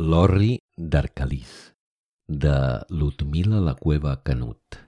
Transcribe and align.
L'orri 0.00 0.54
d'Arcalís, 0.78 1.74
de 2.26 2.80
Ludmila 2.88 3.58
la 3.60 3.74
Cueva 3.74 4.22
Canut. 4.24 4.78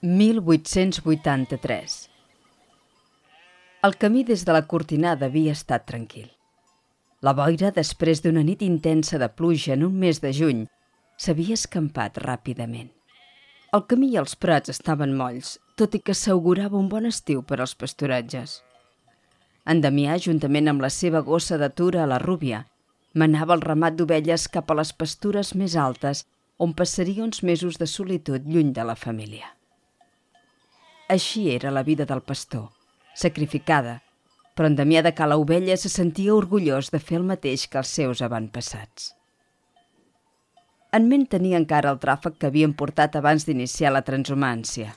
«1883. 0.00 2.08
El 3.82 3.96
camí 3.96 4.24
des 4.24 4.46
de 4.48 4.52
la 4.56 4.66
cortinada 4.66 5.28
havia 5.28 5.52
estat 5.52 5.84
tranquil. 5.84 6.30
La 7.20 7.34
boira, 7.36 7.68
després 7.76 8.24
d'una 8.24 8.46
nit 8.48 8.64
intensa 8.64 9.20
de 9.20 9.28
pluja 9.28 9.74
en 9.74 9.84
un 9.90 9.98
mes 10.06 10.22
de 10.24 10.32
juny, 10.32 10.64
s'havia 11.18 11.58
escampat 11.60 12.16
ràpidament. 12.24 12.88
El 13.76 13.84
camí 13.92 14.08
i 14.14 14.18
els 14.24 14.40
prats 14.40 14.72
estaven 14.72 15.12
molls, 15.20 15.58
tot 15.76 15.92
i 15.92 16.00
que 16.00 16.16
s'augurava 16.16 16.80
un 16.80 16.88
bon 16.88 17.04
estiu 17.12 17.44
per 17.44 17.60
als 17.60 17.76
pasturatges. 17.76 18.62
En 19.68 19.82
Damià, 19.84 20.16
juntament 20.16 20.70
amb 20.70 20.80
la 20.80 20.88
seva 20.88 21.20
gossa 21.20 21.58
d'atura 21.60 22.02
a 22.04 22.08
la 22.08 22.18
rúbia, 22.22 22.62
manava 23.14 23.54
el 23.56 23.64
ramat 23.64 23.98
d'ovelles 23.98 24.48
cap 24.54 24.70
a 24.70 24.76
les 24.78 24.94
pastures 24.96 25.54
més 25.54 25.76
altes, 25.76 26.24
on 26.58 26.72
passaria 26.74 27.24
uns 27.24 27.42
mesos 27.44 27.76
de 27.78 27.86
solitud 27.86 28.48
lluny 28.48 28.72
de 28.72 28.84
la 28.88 28.96
família. 28.96 29.52
Així 31.08 31.48
era 31.54 31.70
la 31.70 31.84
vida 31.84 32.04
del 32.08 32.20
pastor, 32.20 32.68
sacrificada, 33.14 34.00
però 34.56 34.68
en 34.68 34.76
Damià 34.76 35.04
de 35.06 35.12
Cala 35.14 35.36
Ovella 35.38 35.76
se 35.76 35.88
sentia 35.92 36.34
orgullós 36.34 36.90
de 36.90 36.98
fer 36.98 37.20
el 37.20 37.28
mateix 37.28 37.68
que 37.70 37.78
els 37.80 37.92
seus 38.00 38.24
avantpassats. 38.26 39.12
En 40.96 41.06
ment 41.08 41.28
tenia 41.28 41.60
encara 41.60 41.92
el 41.92 42.00
tràfic 42.02 42.40
que 42.40 42.48
havien 42.48 42.72
portat 42.72 43.16
abans 43.20 43.44
d'iniciar 43.44 43.92
la 43.92 44.02
transhumància. 44.02 44.94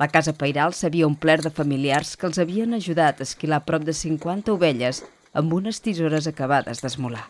La 0.00 0.08
casa 0.08 0.32
Pairal 0.32 0.72
s'havia 0.72 1.04
omplert 1.06 1.44
de 1.44 1.50
familiars 1.52 2.14
que 2.16 2.24
els 2.28 2.38
havien 2.40 2.72
ajudat 2.72 3.18
a 3.20 3.26
esquilar 3.26 3.60
prop 3.66 3.84
de 3.84 3.92
50 3.92 4.54
ovelles 4.54 5.02
amb 5.36 5.52
unes 5.52 5.82
tisores 5.84 6.28
acabades 6.30 6.80
d'esmolar. 6.80 7.26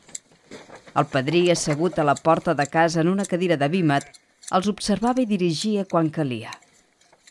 El 0.95 1.09
padrí, 1.11 1.43
assegut 1.51 1.99
a 1.99 2.07
la 2.07 2.15
porta 2.15 2.55
de 2.55 2.67
casa 2.71 3.03
en 3.03 3.11
una 3.11 3.27
cadira 3.27 3.59
de 3.59 3.69
vímet, 3.75 4.07
els 4.55 4.71
observava 4.71 5.23
i 5.23 5.27
dirigia 5.27 5.85
quan 5.91 6.15
calia. 6.15 6.55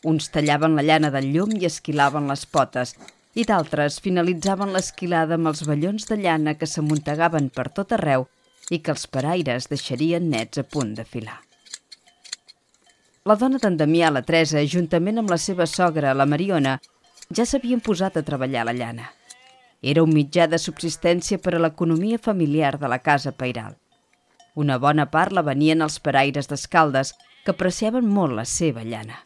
Uns 0.04 0.28
tallaven 0.36 0.76
la 0.76 0.84
llana 0.84 1.12
del 1.16 1.32
llum 1.34 1.56
i 1.56 1.68
esquilaven 1.72 2.28
les 2.32 2.46
potes, 2.46 2.96
i 3.36 3.48
d'altres 3.48 4.00
finalitzaven 4.04 4.76
l'esquilada 4.76 5.40
amb 5.40 5.52
els 5.52 5.66
ballons 5.68 6.08
de 6.12 6.20
llana 6.20 6.56
que 6.60 6.68
s'amuntegaven 6.68 7.52
per 7.56 7.70
tot 7.80 7.96
arreu 7.96 8.28
i 8.70 8.80
que 8.80 8.92
els 8.96 9.08
paraires 9.08 9.72
deixarien 9.72 10.32
nets 10.32 10.60
a 10.60 10.68
punt 10.68 10.96
de 11.00 11.08
filar. 11.08 11.40
La 13.30 13.36
dona 13.38 13.60
d'en 13.62 13.76
Damià, 13.78 14.08
la 14.10 14.24
Teresa, 14.26 14.62
juntament 14.66 15.20
amb 15.22 15.30
la 15.30 15.38
seva 15.38 15.68
sogra, 15.70 16.16
la 16.18 16.26
Mariona, 16.26 16.72
ja 17.38 17.44
s'havien 17.46 17.82
posat 17.86 18.16
a 18.18 18.24
treballar 18.26 18.64
la 18.66 18.74
llana. 18.74 19.12
Era 19.92 20.02
un 20.02 20.16
mitjà 20.16 20.48
de 20.50 20.58
subsistència 20.58 21.38
per 21.44 21.54
a 21.54 21.60
l'economia 21.62 22.18
familiar 22.18 22.72
de 22.82 22.90
la 22.90 22.98
casa 23.06 23.34
Pairal. 23.44 23.76
Una 24.56 24.80
bona 24.86 25.06
part 25.12 25.36
la 25.38 25.44
venien 25.46 25.86
els 25.86 26.00
paraires 26.08 26.50
d'escaldes, 26.50 27.12
que 27.44 27.54
apreciaven 27.54 28.10
molt 28.16 28.34
la 28.40 28.48
seva 28.50 28.88
llana. 28.88 29.22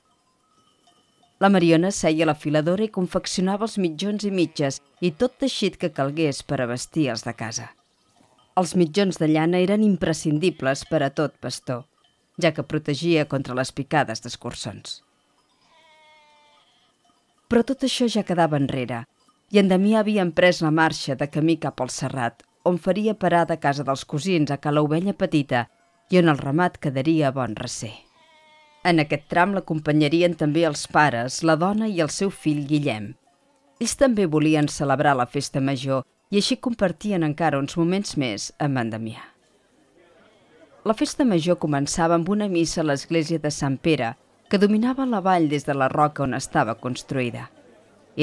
La 1.39 1.53
Mariona 1.55 1.93
seia 1.95 2.27
la 2.27 2.35
filadora 2.35 2.83
i 2.83 2.91
confeccionava 2.99 3.69
els 3.69 3.77
mitjons 3.85 4.27
i 4.27 4.33
mitges 4.35 4.81
i 4.99 5.13
tot 5.23 5.39
teixit 5.39 5.79
que 5.79 5.93
calgués 5.95 6.43
per 6.43 6.59
a 6.59 6.67
vestir 6.75 7.07
els 7.15 7.23
de 7.23 7.37
casa. 7.45 7.71
Els 8.59 8.75
mitjons 8.75 9.23
de 9.23 9.31
llana 9.31 9.63
eren 9.63 9.87
imprescindibles 9.87 10.83
per 10.91 11.05
a 11.07 11.13
tot 11.21 11.39
pastor, 11.39 11.85
ja 12.41 12.53
que 12.53 12.63
protegia 12.63 13.25
contra 13.29 13.55
les 13.57 13.71
picades 13.71 14.23
d'escurçons. 14.23 15.01
Però 17.49 17.61
tot 17.61 17.83
això 17.85 18.07
ja 18.09 18.23
quedava 18.25 18.57
enrere, 18.57 19.03
i 19.53 19.59
en 19.61 19.69
Damià 19.69 19.99
havia 20.01 20.23
emprès 20.25 20.63
la 20.65 20.71
marxa 20.71 21.15
de 21.15 21.27
camí 21.29 21.59
cap 21.61 21.81
al 21.81 21.91
Serrat, 21.93 22.41
on 22.63 22.79
faria 22.79 23.13
parada 23.13 23.53
a 23.53 23.61
casa 23.61 23.83
dels 23.83 24.05
cosins 24.05 24.51
a 24.51 24.57
Cala 24.57 24.81
Ovella 24.81 25.13
Petita 25.13 25.67
i 26.09 26.17
on 26.17 26.31
el 26.31 26.39
ramat 26.39 26.79
quedaria 26.81 27.27
a 27.29 27.35
bon 27.35 27.53
recer. 27.59 27.93
En 28.83 28.99
aquest 28.99 29.27
tram 29.31 29.53
l'acompanyarien 29.55 30.33
també 30.39 30.65
els 30.67 30.87
pares, 30.87 31.41
la 31.43 31.55
dona 31.55 31.87
i 31.87 32.01
el 32.03 32.09
seu 32.09 32.31
fill 32.31 32.65
Guillem. 32.67 33.13
Ells 33.79 33.95
també 33.99 34.25
volien 34.25 34.67
celebrar 34.67 35.15
la 35.19 35.27
festa 35.27 35.61
major 35.61 36.03
i 36.31 36.41
així 36.41 36.57
compartien 36.57 37.23
encara 37.23 37.59
uns 37.61 37.77
moments 37.77 38.17
més 38.17 38.51
amb 38.59 38.81
en 38.81 38.91
Damià. 38.95 39.32
La 40.83 40.93
festa 40.99 41.23
major 41.23 41.55
començava 41.63 42.17
amb 42.19 42.27
una 42.33 42.49
missa 42.51 42.81
a 42.81 42.83
l'església 42.83 43.39
de 43.39 43.49
Sant 43.55 43.77
Pere, 43.79 44.09
que 44.51 44.59
dominava 44.59 45.05
la 45.07 45.21
vall 45.23 45.45
des 45.47 45.63
de 45.63 45.73
la 45.79 45.87
roca 45.87 46.25
on 46.25 46.35
estava 46.35 46.75
construïda. 46.75 47.45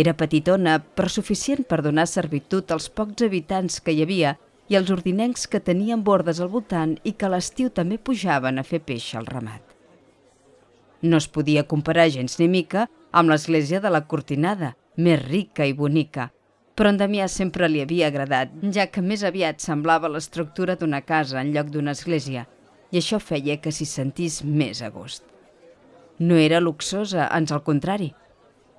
Era 0.03 0.13
petitona, 0.15 0.75
però 0.79 1.09
suficient 1.09 1.65
per 1.65 1.81
donar 1.83 2.05
servitud 2.07 2.69
als 2.71 2.91
pocs 2.93 3.25
habitants 3.25 3.81
que 3.81 3.95
hi 3.97 4.03
havia 4.05 4.35
i 4.69 4.77
als 4.77 4.93
ordinencs 4.93 5.49
que 5.49 5.63
tenien 5.65 6.05
bordes 6.05 6.39
al 6.41 6.51
voltant 6.53 6.93
i 7.03 7.15
que 7.17 7.27
a 7.27 7.33
l'estiu 7.33 7.73
també 7.73 7.97
pujaven 7.97 8.61
a 8.61 8.67
fer 8.67 8.83
peix 8.85 9.09
al 9.17 9.27
ramat. 9.27 9.65
No 11.01 11.17
es 11.17 11.31
podia 11.33 11.65
comparar 11.65 12.11
gens 12.13 12.37
ni 12.39 12.49
mica 12.49 12.87
amb 13.11 13.33
l'església 13.33 13.81
de 13.81 13.89
la 13.89 14.05
Cortinada, 14.05 14.75
més 14.97 15.25
rica 15.25 15.65
i 15.65 15.73
bonica, 15.73 16.29
però 16.75 16.93
en 16.93 17.01
Damià 17.01 17.27
sempre 17.29 17.69
li 17.69 17.83
havia 17.83 18.09
agradat, 18.09 18.53
ja 18.75 18.87
que 18.87 19.03
més 19.03 19.25
aviat 19.27 19.61
semblava 19.61 20.09
l'estructura 20.09 20.77
d'una 20.77 21.03
casa 21.03 21.41
en 21.41 21.53
lloc 21.55 21.69
d'una 21.75 21.97
església, 21.97 22.47
i 22.91 22.99
això 22.99 23.21
feia 23.23 23.59
que 23.63 23.73
s'hi 23.73 23.87
sentís 23.87 24.41
més 24.45 24.81
a 24.83 24.91
gust. 24.91 25.25
No 26.21 26.37
era 26.37 26.61
luxosa, 26.61 27.29
ans 27.33 27.53
al 27.53 27.63
contrari. 27.65 28.11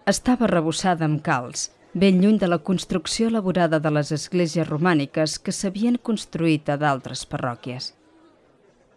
Estava 0.05 0.49
rebossada 0.49 1.05
amb 1.05 1.21
calç, 1.25 1.69
ben 1.93 2.21
lluny 2.21 2.37
de 2.39 2.47
la 2.47 2.59
construcció 2.59 3.27
elaborada 3.27 3.79
de 3.79 3.91
les 3.91 4.11
esglésies 4.15 4.67
romàniques 4.67 5.37
que 5.39 5.51
s'havien 5.51 5.97
construït 5.97 6.69
a 6.69 6.77
d'altres 6.77 7.25
parròquies. 7.25 7.93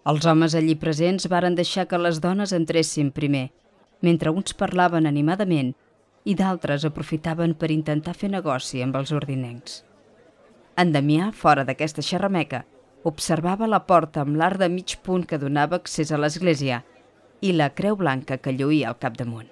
Els 0.05 0.27
homes 0.29 0.55
allí 0.55 0.75
presents 0.77 1.27
varen 1.33 1.55
deixar 1.57 1.87
que 1.89 1.99
les 1.99 2.21
dones 2.21 2.53
entressin 2.53 3.11
primer, 3.11 3.49
mentre 4.05 4.31
uns 4.31 4.53
parlaven 4.53 5.09
animadament 5.09 5.73
i 6.25 6.35
d'altres 6.35 6.85
aprofitaven 6.89 7.55
per 7.55 7.71
intentar 7.71 8.15
fer 8.17 8.31
negoci 8.33 8.81
amb 8.83 8.97
els 8.97 9.13
ordinencs. 9.13 9.83
En 10.81 10.91
Damià, 10.95 11.31
fora 11.37 11.65
d'aquesta 11.69 12.03
xerrameca, 12.03 12.65
observava 13.05 13.69
la 13.69 13.83
porta 13.87 14.25
amb 14.25 14.39
l'art 14.41 14.59
de 14.59 14.71
mig 14.73 14.97
punt 15.05 15.27
que 15.29 15.39
donava 15.39 15.77
accés 15.77 16.11
a 16.11 16.19
l'església 16.19 16.81
i 17.45 17.53
la 17.53 17.69
creu 17.77 17.99
blanca 18.01 18.39
que 18.41 18.55
lluïa 18.57 18.89
al 18.89 18.99
capdamunt. 18.99 19.51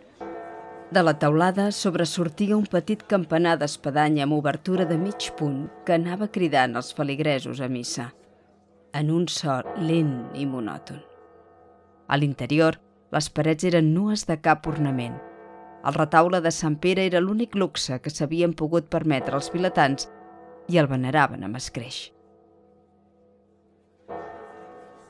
De 0.92 1.02
la 1.02 1.14
teulada 1.20 1.70
sobresortia 1.72 2.56
un 2.56 2.66
petit 2.68 3.04
campanar 3.08 3.54
d'espadanya 3.60 4.24
amb 4.24 4.36
obertura 4.36 4.84
de 4.88 4.98
mig 5.00 5.30
punt 5.38 5.66
que 5.86 5.96
anava 5.96 6.28
cridant 6.28 6.76
els 6.76 6.92
feligresos 6.96 7.60
a 7.60 7.68
missa, 7.68 8.10
en 8.92 9.10
un 9.10 9.28
so 9.28 9.60
lent 9.80 10.16
i 10.34 10.48
monòton. 10.48 11.00
A 12.08 12.16
l'interior, 12.16 12.80
les 13.12 13.28
parets 13.30 13.68
eren 13.68 13.92
nues 13.94 14.26
de 14.28 14.40
cap 14.40 14.66
ornament– 14.68 15.20
el 15.84 15.94
retaule 15.94 16.40
de 16.40 16.50
Sant 16.54 16.76
Pere 16.78 17.04
era 17.08 17.20
l'únic 17.20 17.56
luxe 17.58 17.98
que 18.02 18.10
s'havien 18.10 18.54
pogut 18.54 18.88
permetre 18.90 19.34
els 19.38 19.50
vilatans 19.54 20.06
i 20.70 20.78
el 20.78 20.88
veneraven 20.90 21.42
amb 21.42 21.58
escreix. 21.58 22.04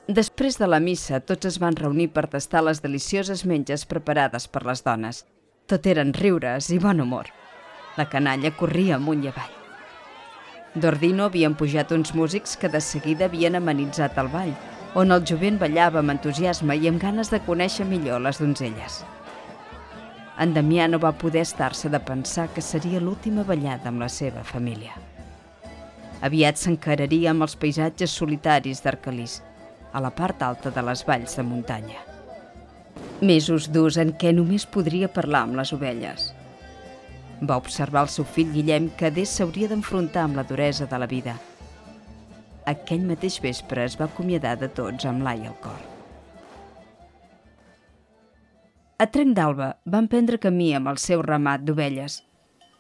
Després 0.09 0.59
de 0.59 0.67
la 0.67 0.81
missa, 0.81 1.21
tots 1.21 1.47
es 1.47 1.59
van 1.63 1.77
reunir 1.79 2.09
per 2.17 2.27
tastar 2.33 2.65
les 2.65 2.83
delicioses 2.83 3.45
menges 3.47 3.85
preparades 3.87 4.49
per 4.49 4.65
les 4.67 4.83
dones. 4.85 5.23
Tot 5.69 5.87
eren 5.87 6.13
riures 6.17 6.73
i 6.75 6.81
bon 6.83 7.01
humor. 7.01 7.29
La 7.97 8.09
canalla 8.09 8.51
corria 8.57 8.97
amunt 8.97 9.23
i 9.25 9.31
avall. 9.31 9.55
D'Ordino 10.75 11.29
havien 11.29 11.55
pujat 11.55 11.93
uns 11.93 12.15
músics 12.17 12.57
que 12.57 12.73
de 12.73 12.81
seguida 12.81 13.29
havien 13.29 13.61
amenitzat 13.61 14.19
el 14.19 14.33
ball, 14.33 14.55
on 14.97 15.13
el 15.13 15.25
jovent 15.29 15.61
ballava 15.61 16.01
amb 16.01 16.17
entusiasme 16.17 16.77
i 16.81 16.89
amb 16.89 17.01
ganes 17.01 17.31
de 17.33 17.41
conèixer 17.45 17.85
millor 17.89 18.25
les 18.25 18.41
donzelles 18.41 19.03
en 20.41 20.55
Damià 20.57 20.89
no 20.89 20.99
va 20.99 21.13
poder 21.13 21.43
estar-se 21.45 21.91
de 21.93 22.01
pensar 22.01 22.49
que 22.55 22.65
seria 22.65 23.01
l'última 23.01 23.45
ballada 23.45 23.91
amb 23.91 24.01
la 24.01 24.09
seva 24.09 24.45
família. 24.45 24.97
Aviat 26.23 26.61
s'encararia 26.61 27.33
amb 27.33 27.45
els 27.45 27.57
paisatges 27.59 28.15
solitaris 28.17 28.81
d'Arcalís, 28.83 29.41
a 29.93 30.01
la 30.01 30.11
part 30.11 30.43
alta 30.43 30.71
de 30.71 30.85
les 30.87 31.05
valls 31.05 31.37
de 31.37 31.45
muntanya. 31.45 32.01
Mesos 33.21 33.69
durs 33.75 33.99
en 34.01 34.15
què 34.19 34.33
només 34.33 34.67
podria 34.67 35.11
parlar 35.13 35.45
amb 35.47 35.59
les 35.61 35.73
ovelles. 35.77 36.33
Va 37.43 37.59
observar 37.59 38.07
el 38.07 38.13
seu 38.15 38.25
fill 38.25 38.53
Guillem 38.55 38.89
que 38.99 39.11
des 39.11 39.31
s'hauria 39.31 39.69
d'enfrontar 39.69 40.27
amb 40.27 40.39
la 40.39 40.47
duresa 40.49 40.87
de 40.87 40.99
la 40.99 41.11
vida. 41.11 41.37
Aquell 42.67 43.07
mateix 43.07 43.41
vespre 43.43 43.85
es 43.85 43.99
va 43.99 44.07
acomiadar 44.07 44.57
de 44.59 44.71
tots 44.71 45.11
amb 45.11 45.27
l'ai 45.27 45.43
al 45.47 45.59
cor. 45.61 45.92
A 49.03 49.07
Trenc 49.11 49.35
d'Alba 49.35 49.67
van 49.93 50.07
prendre 50.11 50.39
camí 50.39 50.69
amb 50.79 50.87
el 50.91 50.99
seu 51.03 51.23
ramat 51.27 51.63
d'ovelles 51.67 52.21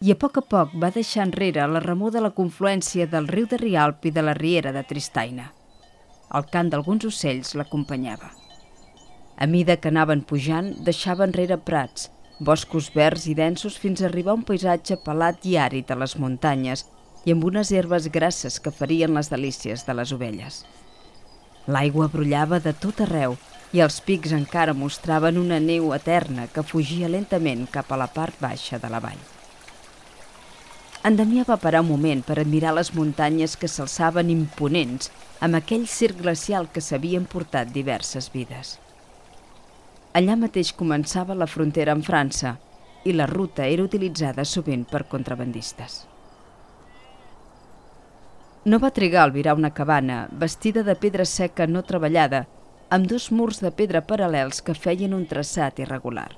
i 0.06 0.12
a 0.12 0.14
poc 0.24 0.36
a 0.38 0.42
poc 0.52 0.74
va 0.82 0.90
deixar 0.94 1.24
enrere 1.26 1.64
la 1.66 1.80
remor 1.82 2.12
de 2.14 2.20
la 2.22 2.30
confluència 2.36 3.08
del 3.14 3.26
riu 3.30 3.48
de 3.50 3.58
Rialp 3.58 4.06
i 4.06 4.12
de 4.14 4.22
la 4.22 4.34
riera 4.38 4.70
de 4.76 4.84
Tristaina. 4.86 5.48
El 6.38 6.46
cant 6.52 6.70
d'alguns 6.70 7.08
ocells 7.08 7.56
l'acompanyava. 7.58 8.30
A 9.34 9.48
mida 9.50 9.76
que 9.80 9.90
anaven 9.90 10.22
pujant, 10.22 10.68
deixava 10.86 11.26
enrere 11.26 11.58
prats, 11.70 12.06
boscos 12.38 12.92
verds 12.94 13.26
i 13.26 13.34
densos 13.34 13.80
fins 13.86 14.02
a 14.02 14.06
arribar 14.12 14.36
a 14.36 14.38
un 14.38 14.46
paisatge 14.52 15.00
pelat 15.02 15.42
i 15.42 15.56
àrid 15.64 15.90
a 15.90 15.98
les 16.04 16.14
muntanyes 16.22 16.84
i 17.24 17.34
amb 17.34 17.48
unes 17.50 17.74
herbes 17.74 18.06
grasses 18.18 18.60
que 18.60 18.74
farien 18.78 19.18
les 19.18 19.32
delícies 19.34 19.82
de 19.88 19.98
les 19.98 20.14
ovelles. 20.14 20.62
L'aigua 21.66 22.06
brollava 22.14 22.62
de 22.62 22.76
tot 22.86 23.02
arreu 23.08 23.34
i 23.72 23.80
els 23.80 24.00
pics 24.04 24.32
encara 24.36 24.74
mostraven 24.76 25.38
una 25.40 25.58
neu 25.60 25.94
eterna 25.96 26.48
que 26.52 26.64
fugia 26.64 27.08
lentament 27.08 27.64
cap 27.72 27.92
a 27.92 27.96
la 27.96 28.08
part 28.12 28.36
baixa 28.40 28.78
de 28.78 28.90
la 28.92 29.00
vall. 29.00 29.22
En 31.02 31.16
Damià 31.18 31.42
va 31.48 31.58
parar 31.58 31.80
un 31.82 31.88
moment 31.88 32.20
per 32.22 32.36
admirar 32.38 32.74
les 32.76 32.92
muntanyes 32.94 33.56
que 33.58 33.70
s'alçaven 33.70 34.28
imponents 34.30 35.10
amb 35.42 35.58
aquell 35.58 35.88
circ 35.90 36.20
glacial 36.20 36.68
que 36.70 36.84
s'havien 36.84 37.24
portat 37.26 37.72
diverses 37.74 38.28
vides. 38.30 38.76
Allà 40.14 40.36
mateix 40.36 40.70
començava 40.76 41.34
la 41.34 41.48
frontera 41.48 41.96
amb 41.96 42.06
França 42.06 42.58
i 43.08 43.16
la 43.16 43.26
ruta 43.26 43.66
era 43.66 43.82
utilitzada 43.82 44.44
sovint 44.44 44.84
per 44.86 45.08
contrabandistes. 45.10 46.02
No 48.64 48.78
va 48.78 48.92
trigar 48.94 49.22
a 49.22 49.24
albirar 49.24 49.56
una 49.58 49.72
cabana 49.74 50.28
vestida 50.30 50.84
de 50.86 50.94
pedra 50.94 51.24
seca 51.26 51.66
no 51.66 51.82
treballada 51.82 52.44
amb 52.92 53.06
dos 53.08 53.30
murs 53.32 53.62
de 53.64 53.70
pedra 53.72 54.02
paral·lels 54.04 54.58
que 54.60 54.74
feien 54.76 55.14
un 55.16 55.22
traçat 55.24 55.78
irregular. 55.80 56.28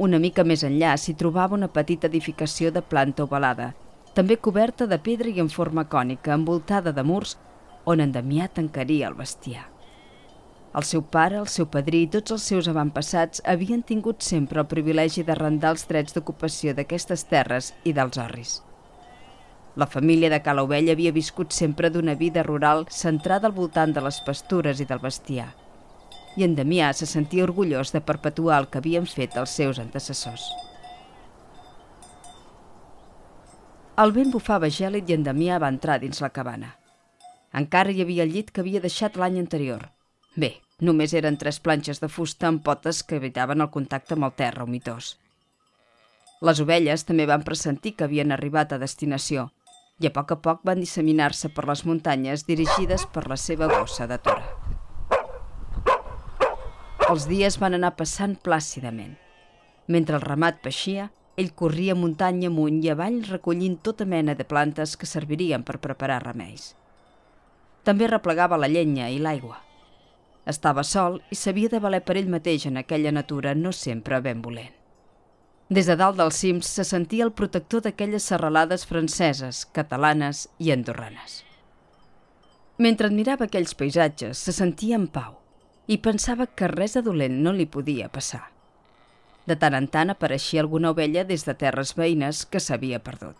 Una 0.00 0.20
mica 0.22 0.44
més 0.48 0.62
enllà 0.64 0.94
s'hi 0.96 1.12
trobava 1.22 1.52
una 1.58 1.68
petita 1.68 2.08
edificació 2.08 2.70
de 2.72 2.80
planta 2.80 3.26
ovalada, 3.26 3.74
també 4.16 4.38
coberta 4.40 4.86
de 4.88 4.96
pedra 4.96 5.28
i 5.28 5.42
en 5.42 5.50
forma 5.52 5.84
cònica, 5.92 6.32
envoltada 6.32 6.94
de 6.96 7.04
murs, 7.04 7.34
on 7.84 8.00
en 8.00 8.14
Damià 8.14 8.48
tancaria 8.48 9.10
el 9.10 9.18
bestiar. 9.18 9.66
El 10.76 10.88
seu 10.88 11.04
pare, 11.04 11.36
el 11.36 11.50
seu 11.52 11.68
padrí 11.68 12.06
i 12.06 12.10
tots 12.16 12.32
els 12.32 12.46
seus 12.52 12.70
avantpassats 12.72 13.44
havien 13.44 13.84
tingut 13.84 14.24
sempre 14.24 14.64
el 14.64 14.70
privilegi 14.72 15.24
d'arrendar 15.24 15.74
els 15.76 15.84
drets 15.90 16.16
d'ocupació 16.16 16.72
d'aquestes 16.72 17.28
terres 17.28 17.74
i 17.84 17.92
dels 17.92 18.16
orris. 18.24 18.62
La 19.76 19.86
família 19.86 20.30
de 20.32 20.40
Cala 20.42 20.64
Ovella 20.64 20.96
havia 20.96 21.12
viscut 21.12 21.52
sempre 21.52 21.92
d'una 21.92 22.16
vida 22.16 22.42
rural 22.42 22.86
centrada 22.90 23.48
al 23.48 23.56
voltant 23.60 23.92
de 23.92 24.04
les 24.04 24.20
pastures 24.24 24.80
i 24.80 24.88
del 24.88 25.04
bestiar– 25.04 25.52
i 26.36 26.44
en 26.44 26.54
Damià 26.54 26.92
se 26.92 27.08
sentia 27.08 27.44
orgullós 27.46 27.92
de 27.94 28.02
perpetuar 28.04 28.60
el 28.60 28.68
que 28.70 28.80
havien 28.82 29.08
fet 29.08 29.36
els 29.40 29.56
seus 29.58 29.80
antecessors. 29.82 30.44
El 34.04 34.12
vent 34.12 34.32
bufava 34.34 34.68
gèlid 34.68 35.08
i 35.08 35.16
en 35.16 35.24
Damià 35.24 35.56
va 35.62 35.72
entrar 35.72 35.96
dins 36.02 36.20
la 36.20 36.30
cabana. 36.38 36.74
Encara 37.56 37.92
hi 37.92 38.02
havia 38.04 38.26
el 38.26 38.34
llit 38.34 38.52
que 38.52 38.60
havia 38.60 38.84
deixat 38.84 39.16
l'any 39.16 39.38
anterior. 39.40 39.88
Bé, 40.36 40.52
només 40.84 41.14
eren 41.16 41.40
tres 41.40 41.58
planxes 41.64 42.02
de 42.04 42.12
fusta 42.12 42.50
amb 42.50 42.60
potes 42.62 43.00
que 43.02 43.16
evitaven 43.16 43.64
el 43.64 43.72
contacte 43.72 44.12
amb 44.14 44.28
el 44.28 44.36
terra 44.36 44.68
humitós. 44.68 45.14
Les 46.44 46.60
ovelles 46.60 47.06
també 47.08 47.24
van 47.24 47.46
pressentir 47.48 47.94
que 47.96 48.04
havien 48.04 48.34
arribat 48.34 48.74
a 48.76 48.82
destinació 48.82 49.48
i 49.96 50.08
a 50.08 50.12
poc 50.12 50.32
a 50.34 50.36
poc 50.44 50.64
van 50.68 50.80
disseminar-se 50.82 51.48
per 51.56 51.64
les 51.68 51.82
muntanyes 51.88 52.44
dirigides 52.48 53.06
per 53.12 53.24
la 53.32 53.38
seva 53.40 53.68
gossa 53.70 54.06
de 54.10 54.18
tora. 54.20 54.44
Els 57.08 57.24
dies 57.30 57.56
van 57.62 57.78
anar 57.78 57.94
passant 57.96 58.34
plàcidament. 58.44 59.14
Mentre 59.88 60.18
el 60.18 60.26
ramat 60.26 60.60
peixia, 60.60 61.08
ell 61.40 61.52
corria 61.54 61.94
muntanya 61.96 62.50
amunt 62.50 62.82
i 62.84 62.90
avall 62.92 63.22
recollint 63.30 63.78
tota 63.88 64.04
mena 64.04 64.34
de 64.34 64.44
plantes 64.44 64.96
que 65.00 65.08
servirien 65.08 65.64
per 65.64 65.78
preparar 65.80 66.22
remeis. 66.24 66.74
També 67.84 68.08
replegava 68.10 68.58
la 68.60 68.68
llenya 68.68 69.08
i 69.08 69.20
l'aigua. 69.22 69.62
Estava 70.44 70.84
sol 70.84 71.22
i 71.30 71.38
s'havia 71.38 71.70
de 71.72 71.80
valer 71.80 72.02
per 72.04 72.18
ell 72.18 72.28
mateix 72.28 72.66
en 72.66 72.76
aquella 72.82 73.14
natura 73.14 73.54
no 73.54 73.72
sempre 73.72 74.20
ben 74.20 74.42
volent. 74.42 74.74
Des 75.68 75.88
de 75.90 75.96
dalt 75.98 76.14
dels 76.18 76.36
cims 76.38 76.68
se 76.78 76.84
sentia 76.86 77.24
el 77.26 77.32
protector 77.34 77.82
d'aquelles 77.82 78.22
serralades 78.30 78.84
franceses, 78.86 79.64
catalanes 79.74 80.46
i 80.62 80.70
andorranes. 80.70 81.40
Mentre 82.78 83.08
admirava 83.08 83.48
aquells 83.48 83.74
paisatges, 83.74 84.38
se 84.38 84.52
sentia 84.54 84.94
en 84.94 85.08
pau 85.08 85.40
i 85.90 85.98
pensava 86.02 86.46
que 86.46 86.68
res 86.70 86.94
de 86.94 87.02
dolent 87.02 87.40
no 87.42 87.54
li 87.54 87.66
podia 87.66 88.06
passar. 88.12 88.44
De 89.46 89.56
tant 89.58 89.74
en 89.78 89.86
tant 89.90 90.10
apareixia 90.10 90.62
alguna 90.62 90.90
ovella 90.94 91.24
des 91.24 91.46
de 91.46 91.54
terres 91.54 91.94
veïnes 91.98 92.44
que 92.46 92.62
s'havia 92.62 93.02
perdut. 93.02 93.36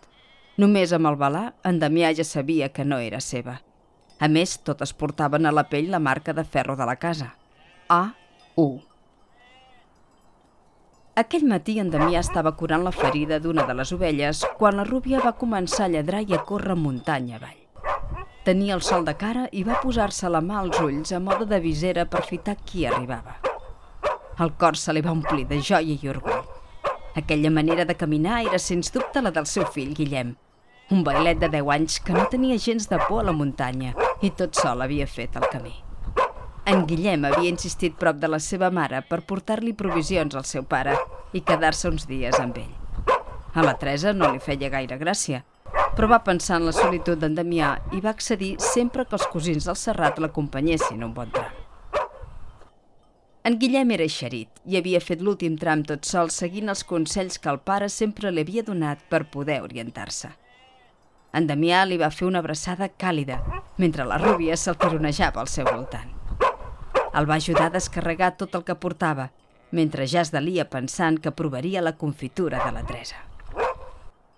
Només 0.57 0.91
amb 0.95 1.07
el 1.07 1.19
balà, 1.19 1.51
en 1.63 1.79
Damià 1.79 2.13
ja 2.15 2.25
sabia 2.27 2.69
que 2.73 2.83
no 2.83 2.99
era 2.99 3.19
seva. 3.21 3.59
A 4.19 4.27
més, 4.27 4.57
totes 4.57 4.93
portaven 4.93 5.45
a 5.45 5.53
la 5.53 5.67
pell 5.69 5.91
la 5.91 5.99
marca 5.99 6.33
de 6.33 6.43
ferro 6.43 6.75
de 6.75 6.87
la 6.89 6.95
casa. 6.95 7.35
A-U. 7.87 8.86
Aquell 11.17 11.47
matí 11.49 11.79
en 11.81 11.87
Damià 11.89 12.19
estava 12.21 12.51
curant 12.59 12.83
la 12.85 12.91
ferida 12.93 13.39
d'una 13.41 13.63
de 13.65 13.73
les 13.73 13.89
ovelles 13.95 14.43
quan 14.59 14.75
la 14.77 14.83
rúbia 14.85 15.17
va 15.23 15.31
començar 15.39 15.87
a 15.87 15.89
lladrar 15.89 16.19
i 16.21 16.35
a 16.37 16.41
córrer 16.45 16.75
muntanya 16.77 17.39
avall. 17.39 17.63
Tenia 18.45 18.75
el 18.75 18.83
sol 18.85 19.07
de 19.07 19.15
cara 19.17 19.47
i 19.49 19.63
va 19.65 19.79
posar-se 19.81 20.29
la 20.29 20.43
mà 20.45 20.59
als 20.59 20.77
ulls 20.83 21.15
a 21.17 21.21
mode 21.29 21.47
de 21.49 21.57
visera 21.63 22.05
per 22.05 22.21
fitar 22.27 22.55
qui 22.61 22.85
arribava. 22.85 23.39
El 24.45 24.53
cor 24.61 24.77
se 24.77 24.93
li 24.93 25.01
va 25.01 25.15
omplir 25.17 25.47
de 25.49 25.57
joia 25.57 25.97
i 25.97 26.13
orgull. 26.13 26.45
Aquella 27.17 27.49
manera 27.49 27.89
de 27.89 27.97
caminar 27.97 28.43
era 28.45 28.61
sens 28.61 28.93
dubte 28.93 29.25
la 29.25 29.33
del 29.33 29.49
seu 29.49 29.65
fill, 29.65 29.97
Guillem, 29.97 30.35
un 30.93 31.03
bailet 31.03 31.41
de 31.41 31.49
10 31.57 31.73
anys 31.79 31.97
que 31.97 32.13
no 32.13 32.29
tenia 32.29 32.61
gens 32.61 32.85
de 32.93 33.01
por 33.09 33.25
a 33.25 33.31
la 33.31 33.33
muntanya 33.33 33.97
i 34.21 34.29
tot 34.29 34.53
sol 34.53 34.85
havia 34.85 35.09
fet 35.09 35.41
el 35.41 35.49
camí. 35.49 35.73
En 36.67 36.81
Guillem 36.83 37.23
havia 37.23 37.47
insistit 37.47 37.93
prop 37.95 38.17
de 38.19 38.27
la 38.27 38.41
seva 38.43 38.67
mare 38.75 38.99
per 39.07 39.21
portar-li 39.27 39.71
provisions 39.81 40.33
al 40.35 40.43
seu 40.43 40.65
pare 40.67 40.97
i 41.31 41.39
quedar-se 41.39 41.87
uns 41.87 42.03
dies 42.09 42.35
amb 42.43 42.57
ell. 42.59 42.73
A 43.55 43.63
la 43.63 43.77
Teresa 43.79 44.11
no 44.11 44.33
li 44.33 44.41
feia 44.43 44.67
gaire 44.73 44.97
gràcia, 44.99 45.45
però 45.95 46.09
va 46.11 46.19
pensar 46.25 46.57
en 46.59 46.65
la 46.67 46.73
solitud 46.75 47.21
d'en 47.21 47.37
Damià 47.37 47.69
i 47.95 48.01
va 48.03 48.11
accedir 48.11 48.57
sempre 48.59 49.05
que 49.07 49.15
els 49.15 49.29
cosins 49.31 49.69
del 49.69 49.79
Serrat 49.79 50.19
l'acompanyessin 50.19 51.07
un 51.07 51.13
bon 51.15 51.31
tram. 51.37 51.55
En 53.47 53.55
Guillem 53.61 53.95
era 53.95 54.03
eixerit 54.03 54.59
i 54.67 54.75
havia 54.75 54.99
fet 54.99 55.23
l'últim 55.23 55.55
tram 55.55 55.87
tot 55.87 56.03
sol 56.03 56.33
seguint 56.35 56.67
els 56.75 56.83
consells 56.83 57.39
que 57.39 57.53
el 57.53 57.61
pare 57.63 57.87
sempre 57.87 58.27
li 58.27 58.43
havia 58.43 58.67
donat 58.67 59.07
per 59.07 59.23
poder 59.31 59.61
orientar-se. 59.63 60.35
En 61.31 61.47
Damià 61.47 61.85
li 61.87 61.95
va 62.03 62.11
fer 62.11 62.27
una 62.27 62.43
abraçada 62.43 62.91
càlida, 62.91 63.39
mentre 63.79 64.03
la 64.03 64.19
rúbia 64.19 64.59
se'l 64.59 64.75
tironejava 64.75 65.39
al 65.39 65.47
seu 65.47 65.63
voltant. 65.71 66.16
El 67.17 67.29
va 67.29 67.39
ajudar 67.41 67.69
a 67.71 67.75
descarregar 67.77 68.35
tot 68.37 68.55
el 68.55 68.65
que 68.67 68.75
portava, 68.75 69.31
mentre 69.71 70.05
ja 70.07 70.21
es 70.21 70.33
delia 70.35 70.69
pensant 70.69 71.17
que 71.19 71.33
provaria 71.33 71.81
la 71.81 71.97
confitura 71.97 72.61
de 72.65 72.75
la 72.75 72.85
Teresa 72.85 73.27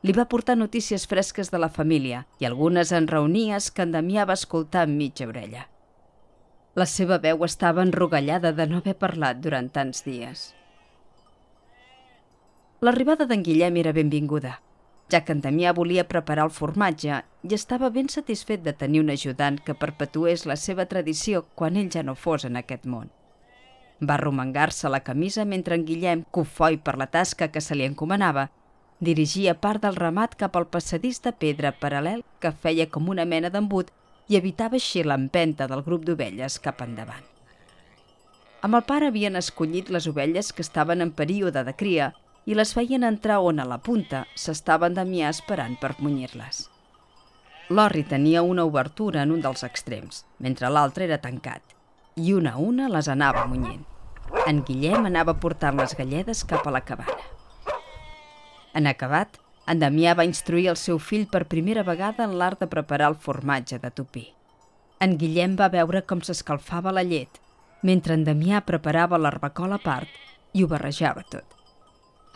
li 0.01 0.13
va 0.15 0.27
portar 0.31 0.55
notícies 0.57 1.05
fresques 1.11 1.51
de 1.51 1.59
la 1.59 1.69
família 1.69 2.23
i 2.39 2.47
algunes 2.47 2.93
en 2.95 3.07
reunies 3.07 3.67
que 3.71 3.83
en 3.83 3.91
Damià 3.95 4.25
va 4.29 4.37
escoltar 4.39 4.85
amb 4.85 4.95
mitja 4.95 5.27
orella. 5.27 5.65
La 6.79 6.85
seva 6.87 7.17
veu 7.19 7.43
estava 7.43 7.83
enrogallada 7.83 8.53
de 8.55 8.67
no 8.69 8.79
haver 8.79 8.95
parlat 8.95 9.41
durant 9.43 9.67
tants 9.75 10.05
dies. 10.05 10.53
L'arribada 12.79 13.27
d'en 13.27 13.43
Guillem 13.43 13.75
era 13.81 13.91
benvinguda, 13.91 14.55
ja 15.11 15.23
que 15.25 15.33
en 15.33 15.41
Damià 15.41 15.73
volia 15.73 16.07
preparar 16.07 16.45
el 16.47 16.53
formatge 16.55 17.23
i 17.43 17.55
estava 17.55 17.89
ben 17.89 18.09
satisfet 18.09 18.61
de 18.65 18.73
tenir 18.73 19.01
un 19.03 19.09
ajudant 19.09 19.59
que 19.65 19.77
perpetués 19.77 20.45
la 20.45 20.55
seva 20.55 20.85
tradició 20.85 21.45
quan 21.55 21.77
ell 21.77 21.89
ja 21.93 22.03
no 22.03 22.15
fos 22.15 22.45
en 22.45 22.59
aquest 22.59 22.85
món. 22.85 23.09
Va 23.99 24.17
romangar-se 24.17 24.89
la 24.89 25.03
camisa 25.03 25.45
mentre 25.45 25.75
en 25.75 25.83
Guillem, 25.85 26.23
cofoi 26.31 26.77
per 26.77 26.97
la 26.97 27.09
tasca 27.11 27.49
que 27.51 27.61
se 27.61 27.75
li 27.75 27.83
encomanava, 27.83 28.49
Dirigia 28.99 29.53
part 29.55 29.79
del 29.85 29.95
ramat 29.95 30.33
cap 30.35 30.57
al 30.59 30.65
passadís 30.67 31.21
de 31.23 31.31
pedra 31.31 31.69
paral·lel 31.71 32.23
que 32.43 32.51
feia 32.51 32.85
com 32.91 33.05
una 33.07 33.23
mena 33.23 33.47
d'embut 33.53 33.93
i 34.27 34.35
evitava 34.35 34.75
així 34.75 35.05
l'empenta 35.07 35.67
del 35.71 35.83
grup 35.85 36.03
d'ovelles 36.03 36.57
cap 36.65 36.81
endavant. 36.83 37.23
Amb 38.59 38.75
el 38.75 38.83
pare 38.89 39.07
havien 39.07 39.39
escollit 39.39 39.87
les 39.95 40.07
ovelles 40.11 40.51
que 40.51 40.65
estaven 40.67 40.99
en 41.05 41.13
període 41.15 41.63
de 41.63 41.73
cria 41.79 42.09
i 42.49 42.55
les 42.57 42.71
feien 42.73 43.05
entrar 43.05 43.37
on 43.45 43.61
a 43.61 43.65
la 43.69 43.77
punta 43.77 44.23
s'estaven 44.33 44.95
Damià 44.97 45.29
esperant 45.29 45.75
per 45.77 45.91
munyir-les. 46.01 46.63
L'orri 47.69 48.01
tenia 48.09 48.41
una 48.41 48.63
obertura 48.65 49.21
en 49.21 49.35
un 49.35 49.43
dels 49.43 49.61
extrems, 49.67 50.23
mentre 50.41 50.71
l'altre 50.73 51.05
era 51.05 51.19
tancat, 51.21 51.61
i 52.17 52.33
una 52.33 52.55
a 52.57 52.63
una 52.63 52.87
les 52.89 53.09
anava 53.13 53.43
munyint. 53.51 53.83
En 54.49 54.63
Guillem 54.65 55.05
anava 55.05 55.35
portant 55.43 55.77
les 55.77 55.93
galledes 55.99 56.41
cap 56.49 56.65
a 56.65 56.73
la 56.73 56.81
cabana. 56.81 57.19
En 58.73 58.89
acabat, 58.89 59.37
en 59.69 59.77
Damià 59.83 60.15
va 60.17 60.25
instruir 60.25 60.71
el 60.73 60.81
seu 60.81 60.97
fill 60.97 61.27
per 61.29 61.43
primera 61.53 61.85
vegada 61.85 62.25
en 62.25 62.33
l'art 62.41 62.65
de 62.65 62.71
preparar 62.73 63.11
el 63.13 63.19
formatge 63.27 63.77
de 63.77 63.93
tupí. 63.93 64.25
En 64.99 65.17
Guillem 65.21 65.53
va 65.61 65.69
veure 65.69 66.01
com 66.01 66.25
s'escalfava 66.25 66.97
la 66.97 67.05
llet, 67.05 67.37
mentre 67.85 68.17
en 68.17 68.25
Damià 68.25 68.65
preparava 68.65 69.21
l'arbacola 69.21 69.77
a 69.77 69.85
part 69.85 70.19
i 70.57 70.65
ho 70.65 70.73
barrejava 70.73 71.21
tot. 71.29 71.58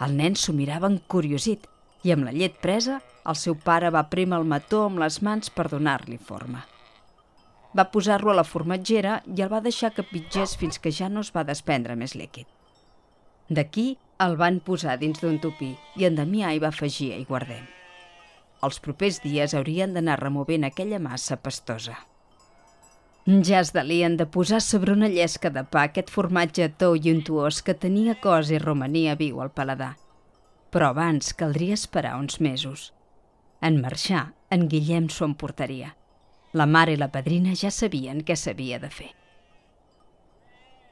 El 0.01 0.15
nen 0.17 0.35
s'ho 0.35 0.53
mirava 0.57 0.89
encuriosit 0.89 1.67
i 2.03 2.12
amb 2.13 2.25
la 2.27 2.33
llet 2.35 2.55
presa, 2.62 3.00
el 3.29 3.38
seu 3.39 3.55
pare 3.55 3.91
va 3.93 4.07
prémer 4.12 4.39
el 4.41 4.47
mató 4.50 4.83
amb 4.88 5.00
les 5.03 5.21
mans 5.21 5.51
per 5.53 5.69
donar-li 5.71 6.17
forma. 6.17 6.63
Va 7.77 7.89
posar-lo 7.93 8.31
a 8.33 8.38
la 8.38 8.45
formatgera 8.45 9.21
i 9.35 9.41
el 9.41 9.51
va 9.53 9.62
deixar 9.65 9.93
que 9.93 10.05
pitgés 10.09 10.57
fins 10.57 10.79
que 10.79 10.91
ja 10.91 11.09
no 11.09 11.23
es 11.25 11.31
va 11.35 11.45
desprendre 11.47 11.95
més 11.95 12.15
líquid. 12.15 12.47
D'aquí 13.50 13.97
El 14.23 14.35
van 14.39 14.59
posar 14.63 14.93
dins 15.01 15.19
d'un 15.19 15.39
tupí 15.41 15.73
i 16.00 16.05
en 16.07 16.15
Damià 16.15 16.53
hi 16.53 16.59
va 16.63 16.69
afegir 16.69 17.09
aiguardent. 17.15 17.65
Els 18.63 18.77
propers 18.79 19.17
dies 19.23 19.55
haurien 19.57 19.95
d'anar 19.97 20.19
removent 20.21 20.63
aquella 20.63 21.00
massa 21.01 21.35
pastosa. 21.35 21.97
Ja 23.25 23.62
es 23.62 23.72
delien 23.72 24.18
de 24.18 24.25
posar 24.25 24.60
sobre 24.62 24.92
una 24.92 25.08
llesca 25.08 25.50
de 25.50 25.62
pa 25.63 25.86
aquest 25.88 26.10
formatge 26.12 26.65
tou 26.82 26.98
i 27.00 27.08
untuós 27.13 27.62
que 27.63 27.74
tenia 27.74 28.18
cos 28.20 28.51
i 28.51 28.60
romania 28.60 29.15
viu 29.15 29.39
al 29.39 29.53
paladar. 29.56 29.94
Però 30.75 30.89
abans 30.92 31.32
caldria 31.32 31.77
esperar 31.80 32.18
uns 32.20 32.42
mesos. 32.44 32.92
En 33.62 33.80
marxar, 33.80 34.34
en 34.51 34.68
Guillem 34.68 35.08
s'ho 35.08 35.24
emportaria. 35.24 35.96
La 36.51 36.68
mare 36.68 36.98
i 36.98 37.00
la 37.00 37.12
padrina 37.15 37.56
ja 37.56 37.72
sabien 37.72 38.20
què 38.27 38.36
s'havia 38.36 38.84
de 38.84 38.92
fer. 38.92 39.13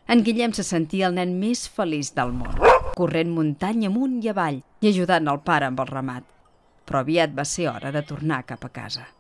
En 0.08 0.24
Guillem 0.24 0.56
se 0.56 0.64
sentia 0.64 1.10
el 1.12 1.20
nen 1.20 1.36
més 1.40 1.68
feliç 1.68 2.16
del 2.16 2.32
món, 2.32 2.56
corrent 2.96 3.36
muntanya 3.36 3.92
amunt 3.92 4.22
i 4.24 4.32
avall 4.32 4.64
i 4.80 4.88
ajudant 4.88 5.28
el 5.28 5.44
pare 5.44 5.68
amb 5.68 5.84
el 5.84 5.92
ramat. 5.92 6.24
Però 6.88 7.04
aviat 7.04 7.36
va 7.36 7.44
ser 7.44 7.68
hora 7.68 7.92
de 7.92 8.08
tornar 8.08 8.46
cap 8.48 8.64
a 8.64 8.72
casa. 8.72 9.12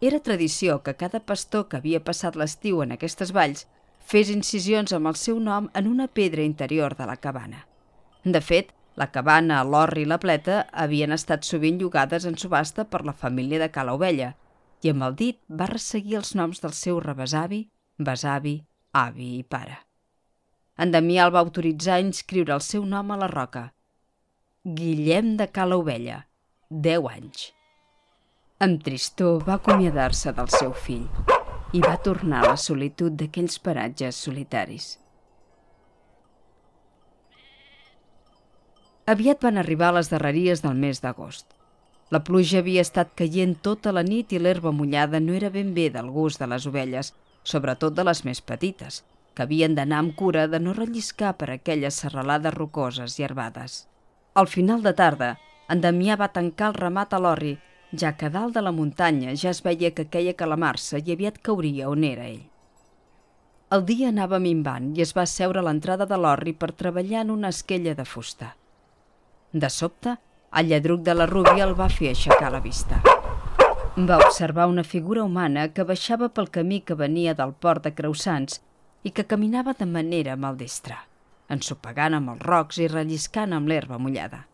Era 0.00 0.18
tradició 0.24 0.78
que 0.82 0.94
cada 0.96 1.20
pastor 1.20 1.66
que 1.68 1.76
havia 1.76 2.00
passat 2.00 2.36
l'estiu 2.40 2.78
en 2.80 2.94
aquestes 2.94 3.34
valls 3.36 3.66
fes 4.12 4.30
incisions 4.32 4.94
amb 4.96 5.10
el 5.10 5.18
seu 5.22 5.40
nom 5.48 5.68
en 5.76 5.90
una 5.90 6.06
pedra 6.08 6.46
interior 6.48 6.96
de 6.96 7.08
la 7.10 7.16
cabana. 7.16 7.66
De 8.24 8.40
fet, 8.40 8.72
la 8.96 9.10
cabana, 9.12 9.60
l'orri 9.64 10.06
i 10.06 10.08
la 10.08 10.18
pleta 10.22 10.62
havien 10.84 11.12
estat 11.12 11.44
sovint 11.44 11.78
llogades 11.82 12.24
en 12.24 12.40
subhasta 12.40 12.86
per 12.88 13.02
la 13.04 13.16
família 13.24 13.60
de 13.60 13.68
Cala 13.76 13.94
Ovella 13.98 14.32
i 14.80 14.94
amb 14.94 15.04
el 15.04 15.20
dit 15.20 15.38
va 15.60 15.68
resseguir 15.68 16.16
els 16.22 16.32
noms 16.34 16.64
del 16.64 16.72
seu 16.72 17.04
rebesavi, 17.04 17.60
besavi, 17.98 18.56
avi 19.04 19.30
i 19.36 19.44
pare. 19.44 19.78
En 20.80 20.96
Damià 20.96 21.28
el 21.28 21.36
va 21.36 21.44
autoritzar 21.44 21.98
a 21.98 22.08
inscriure 22.08 22.56
el 22.56 22.64
seu 22.64 22.88
nom 22.88 23.12
a 23.12 23.20
la 23.20 23.28
roca. 23.28 23.68
Guillem 24.64 25.36
de 25.36 25.52
Cala 25.52 25.76
Ovella, 25.76 26.22
10 26.70 27.10
anys. 27.12 27.50
Amb 28.60 28.82
tristor 28.84 29.38
va 29.46 29.54
acomiadar-se 29.56 30.34
del 30.36 30.50
seu 30.52 30.74
fill 30.76 31.06
i 31.72 31.80
va 31.80 31.94
tornar 32.04 32.42
a 32.42 32.48
la 32.50 32.56
solitud 32.60 33.14
d'aquells 33.16 33.54
paratges 33.64 34.18
solitaris. 34.26 34.88
Aviat 39.08 39.40
van 39.46 39.56
arribar 39.62 39.94
les 39.96 40.12
darreries 40.12 40.60
del 40.60 40.76
mes 40.82 41.00
d'agost. 41.00 41.46
La 42.12 42.20
pluja 42.26 42.60
havia 42.60 42.84
estat 42.84 43.14
caient 43.22 43.56
tota 43.68 43.94
la 43.96 44.04
nit 44.04 44.36
i 44.36 44.42
l'herba 44.42 44.74
mullada 44.76 45.22
no 45.24 45.32
era 45.40 45.48
ben 45.56 45.72
bé 45.72 45.88
del 45.96 46.12
gust 46.18 46.44
de 46.44 46.50
les 46.52 46.68
ovelles, 46.68 47.14
sobretot 47.54 47.96
de 47.96 48.04
les 48.10 48.22
més 48.28 48.44
petites, 48.52 49.00
que 49.32 49.48
havien 49.48 49.78
d'anar 49.78 50.02
amb 50.04 50.14
cura 50.20 50.44
de 50.52 50.60
no 50.60 50.76
relliscar 50.76 51.32
per 51.40 51.48
aquelles 51.56 52.04
serralades 52.04 52.58
rocoses 52.60 53.16
i 53.16 53.24
herbades. 53.24 53.86
Al 54.34 54.52
final 54.52 54.84
de 54.84 54.92
tarda, 54.92 55.32
en 55.72 55.80
Damià 55.80 56.20
va 56.20 56.32
tancar 56.36 56.74
el 56.74 56.80
ramat 56.82 57.16
a 57.16 57.24
l'orri, 57.24 57.56
ja 57.92 58.12
que 58.16 58.30
dalt 58.30 58.54
de 58.54 58.62
la 58.62 58.72
muntanya 58.72 59.34
ja 59.34 59.50
es 59.50 59.62
veia 59.66 59.90
que 59.90 60.06
queia 60.06 60.34
calamarsa 60.38 60.98
i 60.98 61.12
aviat 61.12 61.40
cauria 61.42 61.88
on 61.90 62.04
era 62.04 62.26
ell. 62.28 62.46
El 63.70 63.84
dia 63.86 64.08
anava 64.10 64.38
minvant 64.42 64.90
i 64.96 65.02
es 65.02 65.12
va 65.16 65.26
seure 65.26 65.60
a 65.60 65.66
l'entrada 65.66 66.06
de 66.06 66.18
l'orri 66.18 66.52
per 66.54 66.72
treballar 66.72 67.22
en 67.24 67.30
una 67.30 67.50
esquella 67.54 67.94
de 67.94 68.04
fusta. 68.04 68.54
De 69.52 69.70
sobte, 69.70 70.16
el 70.58 70.66
lladruc 70.70 71.02
de 71.06 71.14
la 71.14 71.26
Rúbia 71.30 71.66
el 71.66 71.76
va 71.78 71.88
fer 71.88 72.10
aixecar 72.10 72.50
la 72.50 72.60
vista. 72.60 73.00
Va 73.96 74.18
observar 74.18 74.66
una 74.70 74.84
figura 74.84 75.22
humana 75.22 75.68
que 75.74 75.86
baixava 75.86 76.28
pel 76.28 76.50
camí 76.50 76.80
que 76.80 76.98
venia 76.98 77.34
del 77.38 77.54
port 77.54 77.86
de 77.86 77.94
Creusans 77.94 78.60
i 79.02 79.10
que 79.10 79.26
caminava 79.26 79.74
de 79.78 79.86
manera 79.86 80.36
maldestra, 80.36 80.98
ensopegant 81.48 82.18
amb 82.18 82.34
els 82.34 82.46
rocs 82.46 82.78
i 82.78 82.88
relliscant 82.90 83.54
amb 83.54 83.70
l'herba 83.70 83.98
mullada. 83.98 84.49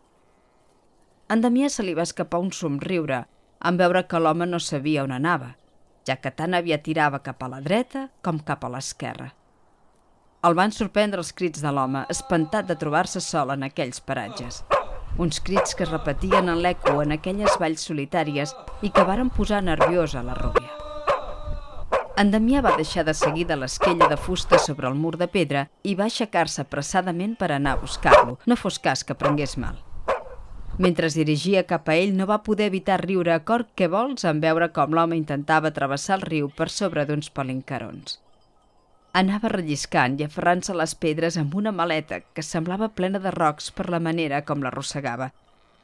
En 1.27 1.41
Damià 1.43 1.67
se 1.67 1.83
li 1.83 1.91
va 1.91 2.05
escapar 2.07 2.39
un 2.39 2.53
somriure 2.55 3.25
en 3.69 3.77
veure 3.79 4.05
que 4.07 4.19
l'home 4.21 4.45
no 4.47 4.59
sabia 4.63 5.03
on 5.03 5.11
anava, 5.11 5.49
ja 6.07 6.15
que 6.23 6.31
tant 6.31 6.53
havia 6.55 6.77
tirava 6.83 7.19
cap 7.25 7.41
a 7.43 7.49
la 7.51 7.59
dreta 7.65 8.05
com 8.23 8.39
cap 8.39 8.63
a 8.63 8.69
l'esquerra. 8.71 9.33
El 10.47 10.55
van 10.55 10.71
sorprendre 10.71 11.19
els 11.19 11.33
crits 11.35 11.59
de 11.59 11.73
l'home, 11.73 12.05
espantat 12.13 12.69
de 12.69 12.77
trobar-se 12.79 13.19
sol 13.25 13.51
en 13.51 13.65
aquells 13.67 13.99
paratges. 13.99 14.61
Uns 15.17 15.41
crits 15.43 15.75
que 15.75 15.83
es 15.83 15.91
repetien 15.91 16.47
en 16.47 16.61
l'eco 16.63 17.01
en 17.03 17.11
aquelles 17.17 17.59
valls 17.59 17.83
solitàries 17.89 18.53
i 18.81 18.93
que 18.93 19.03
varen 19.03 19.33
posar 19.33 19.59
nerviosa 19.65 20.23
la 20.23 20.37
rúbia. 20.37 20.71
En 22.17 22.31
Damià 22.31 22.63
va 22.63 22.77
deixar 22.77 23.03
de 23.03 23.17
seguir 23.17 23.49
de 23.51 23.59
l'esquella 23.59 24.07
de 24.07 24.17
fusta 24.17 24.61
sobre 24.61 24.87
el 24.87 24.95
mur 24.95 25.17
de 25.17 25.27
pedra 25.27 25.67
i 25.83 25.97
va 25.99 26.07
aixecar-se 26.07 26.63
apressadament 26.63 27.35
per 27.35 27.51
anar 27.51 27.75
a 27.75 27.83
buscar-lo, 27.83 28.39
no 28.45 28.55
fos 28.55 28.79
cas 28.79 29.03
que 29.03 29.17
prengués 29.17 29.57
mal. 29.57 29.86
Mentre 30.77 31.07
es 31.09 31.15
dirigia 31.17 31.63
cap 31.65 31.87
a 31.89 31.95
ell 31.97 32.11
no 32.13 32.27
va 32.29 32.43
poder 32.45 32.67
evitar 32.69 32.99
riure 33.01 33.33
a 33.33 33.41
cor 33.41 33.63
que 33.73 33.87
vols 33.89 34.25
en 34.29 34.41
veure 34.43 34.69
com 34.75 34.93
l'home 34.93 35.17
intentava 35.17 35.73
travessar 35.73 36.19
el 36.19 36.25
riu 36.29 36.49
per 36.53 36.69
sobre 36.69 37.05
d'uns 37.09 37.31
palincarons. 37.33 38.19
Anava 39.17 39.49
relliscant 39.49 40.19
i 40.19 40.27
aferrant-se 40.27 40.75
les 40.77 40.93
pedres 40.93 41.39
amb 41.41 41.55
una 41.57 41.73
maleta 41.73 42.19
que 42.21 42.45
semblava 42.45 42.91
plena 42.99 43.17
de 43.23 43.33
rocs 43.33 43.71
per 43.73 43.87
la 43.89 44.01
manera 44.09 44.43
com 44.45 44.61
l'arrossegava 44.61 45.31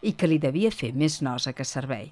i 0.02 0.14
que 0.14 0.30
li 0.30 0.38
devia 0.38 0.70
fer 0.70 0.92
més 0.94 1.22
nosa 1.26 1.56
que 1.58 1.66
servei. 1.66 2.12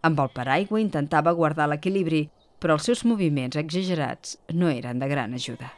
Amb 0.00 0.24
el 0.24 0.32
paraigua 0.32 0.80
intentava 0.80 1.36
guardar 1.36 1.68
l'equilibri 1.68 2.22
però 2.60 2.76
els 2.76 2.88
seus 2.88 3.04
moviments 3.04 3.60
exagerats 3.60 4.38
no 4.52 4.72
eren 4.72 5.00
de 5.00 5.08
gran 5.08 5.36
ajuda. 5.36 5.72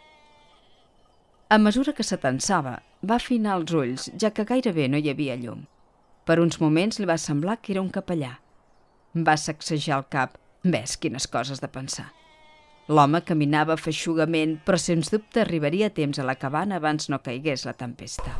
A 1.48 1.58
mesura 1.58 1.92
que 1.92 2.06
s'atensava, 2.06 2.78
va 3.02 3.18
afinar 3.18 3.58
els 3.58 3.74
ulls, 3.76 4.10
ja 4.18 4.30
que 4.30 4.46
gairebé 4.48 4.88
no 4.88 4.98
hi 5.02 5.10
havia 5.10 5.36
llum. 5.36 5.66
Per 6.22 6.38
uns 6.38 6.60
moments 6.62 7.00
li 7.00 7.06
va 7.08 7.18
semblar 7.18 7.56
que 7.58 7.72
era 7.74 7.82
un 7.82 7.90
capellà. 7.90 8.36
Va 9.14 9.34
sacsejar 9.36 9.96
el 9.98 10.04
cap. 10.08 10.36
Ves 10.62 10.94
quines 10.96 11.26
coses 11.26 11.58
de 11.58 11.66
pensar. 11.66 12.12
L'home 12.86 13.20
caminava 13.26 13.74
feixugament, 13.78 14.56
però 14.62 14.78
sens 14.78 15.10
dubte 15.10 15.42
arribaria 15.42 15.88
a 15.90 15.94
temps 15.94 16.18
a 16.18 16.26
la 16.26 16.36
cabana 16.38 16.78
abans 16.78 17.10
no 17.10 17.18
caigués 17.22 17.66
la 17.66 17.74
tempesta. 17.74 18.36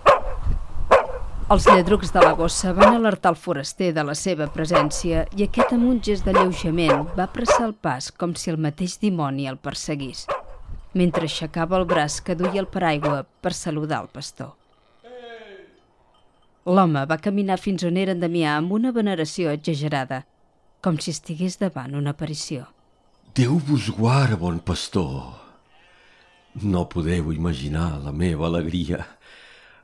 Els 1.51 1.67
lladrucs 1.67 2.15
de 2.15 2.23
la 2.23 2.33
gossa 2.39 2.71
van 2.73 2.95
alertar 2.95 3.35
el 3.35 3.41
foraster 3.41 3.91
de 3.93 4.07
la 4.07 4.15
seva 4.15 4.47
presència 4.55 5.27
i 5.37 5.43
aquest 5.49 5.75
amb 5.75 5.91
un 5.91 5.99
gest 6.07 6.25
d'alleujament 6.25 7.11
va 7.19 7.29
pressar 7.35 7.67
el 7.67 7.75
pas 7.75 8.13
com 8.15 8.33
si 8.39 8.55
el 8.55 8.63
mateix 8.63 8.97
dimoni 9.03 9.51
el 9.51 9.59
perseguís, 9.59 10.25
mentre 10.95 11.27
aixecava 11.27 11.83
el 11.83 11.91
braç 11.91 12.23
que 12.23 12.39
duia 12.39 12.63
el 12.63 12.71
paraigua 12.71 13.25
per 13.43 13.53
saludar 13.59 14.05
el 14.07 14.13
pastor. 14.15 14.55
L'home 16.65 17.03
va 17.11 17.19
caminar 17.19 17.59
fins 17.59 17.83
on 17.83 17.97
era 17.99 18.15
en 18.15 18.21
Damià 18.23 18.55
amb 18.57 18.73
una 18.77 18.93
veneració 18.95 19.51
exagerada, 19.51 20.23
com 20.81 20.99
si 20.99 21.11
estigués 21.11 21.59
davant 21.59 21.97
una 21.99 22.15
aparició. 22.15 22.69
Déu 23.35 23.59
vos 23.67 23.89
guarda, 23.97 24.39
bon 24.39 24.61
pastor. 24.61 25.41
No 26.63 26.85
podeu 26.93 27.33
imaginar 27.33 27.99
la 28.05 28.13
meva 28.13 28.47
alegria 28.47 29.03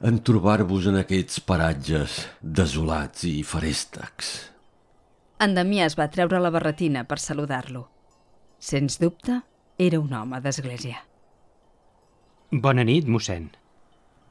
en 0.04 0.20
trobar-vos 0.22 0.86
en 0.86 1.00
aquests 1.00 1.40
paratges 1.42 2.20
desolats 2.42 3.24
i 3.26 3.42
farèstecs. 3.42 4.32
En 5.42 5.54
Damià 5.58 5.86
es 5.90 5.98
va 5.98 6.10
treure 6.14 6.38
la 6.38 6.52
barretina 6.54 7.02
per 7.08 7.18
saludar-lo. 7.18 7.88
Sens 8.58 8.98
dubte, 9.02 9.40
era 9.78 9.98
un 9.98 10.12
home 10.14 10.38
d'església. 10.42 11.02
Bona 12.52 12.86
nit, 12.86 13.06
mossèn. 13.06 13.50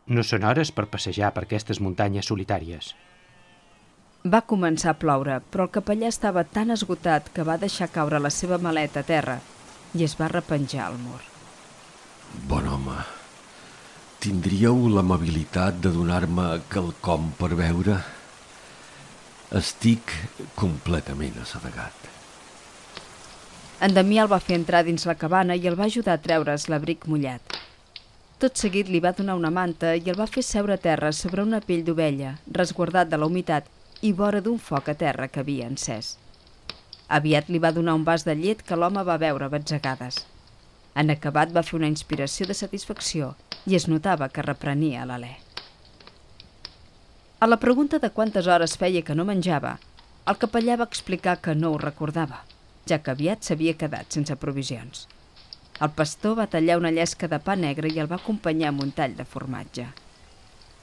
No 0.07 0.23
són 0.23 0.45
hores 0.47 0.71
per 0.71 0.87
passejar 0.87 1.33
per 1.35 1.43
aquestes 1.43 1.81
muntanyes 1.83 2.29
solitàries. 2.31 2.93
Va 4.27 4.41
començar 4.47 4.93
a 4.93 4.99
ploure, 4.99 5.37
però 5.51 5.67
el 5.67 5.73
capellà 5.75 6.07
estava 6.11 6.43
tan 6.43 6.71
esgotat 6.75 7.29
que 7.35 7.45
va 7.47 7.59
deixar 7.59 7.91
caure 7.91 8.19
la 8.19 8.31
seva 8.31 8.57
maleta 8.57 9.03
a 9.03 9.07
terra 9.07 9.37
i 9.95 10.03
es 10.07 10.15
va 10.19 10.31
repenjar 10.31 10.87
al 10.87 10.97
mur. 10.99 11.19
Bon 12.47 12.65
home, 12.67 12.97
tindríeu 14.23 14.87
l'amabilitat 14.91 15.79
de 15.83 15.91
donar-me 15.95 16.49
quelcom 16.71 17.31
per 17.39 17.53
veure? 17.59 18.01
Estic 19.55 20.11
completament 20.55 21.39
assedegat. 21.43 22.11
En 23.79 23.93
Damià 23.93 24.25
el 24.25 24.31
va 24.31 24.41
fer 24.43 24.57
entrar 24.57 24.81
dins 24.83 25.05
la 25.05 25.15
cabana 25.15 25.55
i 25.55 25.67
el 25.69 25.77
va 25.79 25.87
ajudar 25.91 26.17
a 26.17 26.21
treure's 26.23 26.67
l'abric 26.71 27.05
mullat. 27.07 27.57
Tot 28.37 28.59
seguit 28.61 28.85
li 28.93 28.99
va 29.01 29.15
donar 29.17 29.33
una 29.39 29.49
manta 29.49 29.95
i 29.97 30.11
el 30.11 30.17
va 30.19 30.27
fer 30.29 30.43
seure 30.45 30.75
a 30.75 30.81
terra 30.81 31.09
sobre 31.19 31.41
una 31.41 31.57
pell 31.69 31.79
d'ovella, 31.85 32.35
resguardat 32.57 33.09
de 33.09 33.17
la 33.17 33.25
humitat 33.25 33.65
i 34.05 34.11
vora 34.19 34.41
d'un 34.45 34.59
foc 34.61 34.91
a 34.93 34.95
terra 34.99 35.25
que 35.27 35.41
havia 35.41 35.65
encès. 35.65 36.11
Aviat 37.17 37.49
li 37.49 37.57
va 37.63 37.71
donar 37.73 37.95
un 37.97 38.05
vas 38.05 38.27
de 38.27 38.35
llet 38.37 38.61
que 38.61 38.77
l'home 38.77 39.01
va 39.09 39.17
veure 39.25 39.49
batzegades. 39.49 40.21
En 40.93 41.09
acabat 41.09 41.57
va 41.57 41.65
fer 41.65 41.79
una 41.79 41.89
inspiració 41.89 42.45
de 42.45 42.59
satisfacció 42.61 43.33
i 43.65 43.73
es 43.79 43.89
notava 43.89 44.29
que 44.29 44.45
reprenia 44.45 45.09
l'alè. 45.09 45.33
A 47.39 47.49
la 47.49 47.57
pregunta 47.57 47.97
de 47.97 48.13
quantes 48.13 48.45
hores 48.45 48.77
feia 48.77 49.01
que 49.01 49.17
no 49.17 49.25
menjava, 49.25 49.79
el 50.29 50.37
capellà 50.37 50.77
va 50.77 50.91
explicar 50.91 51.39
que 51.41 51.57
no 51.57 51.73
ho 51.73 51.81
recordava, 51.81 52.43
ja 52.85 53.01
que 53.01 53.17
aviat 53.17 53.41
s'havia 53.41 53.79
quedat 53.81 54.13
sense 54.13 54.37
provisions. 54.37 55.07
El 55.77 55.91
pastor 55.93 56.39
va 56.39 56.47
tallar 56.49 56.79
una 56.79 56.89
llesca 56.89 57.27
de 57.29 57.37
pa 57.37 57.53
negre 57.55 57.89
i 57.93 57.99
el 58.01 58.07
va 58.09 58.17
acompanyar 58.17 58.71
amb 58.71 58.81
un 58.81 58.91
tall 58.97 59.11
de 59.17 59.25
formatge. 59.29 59.83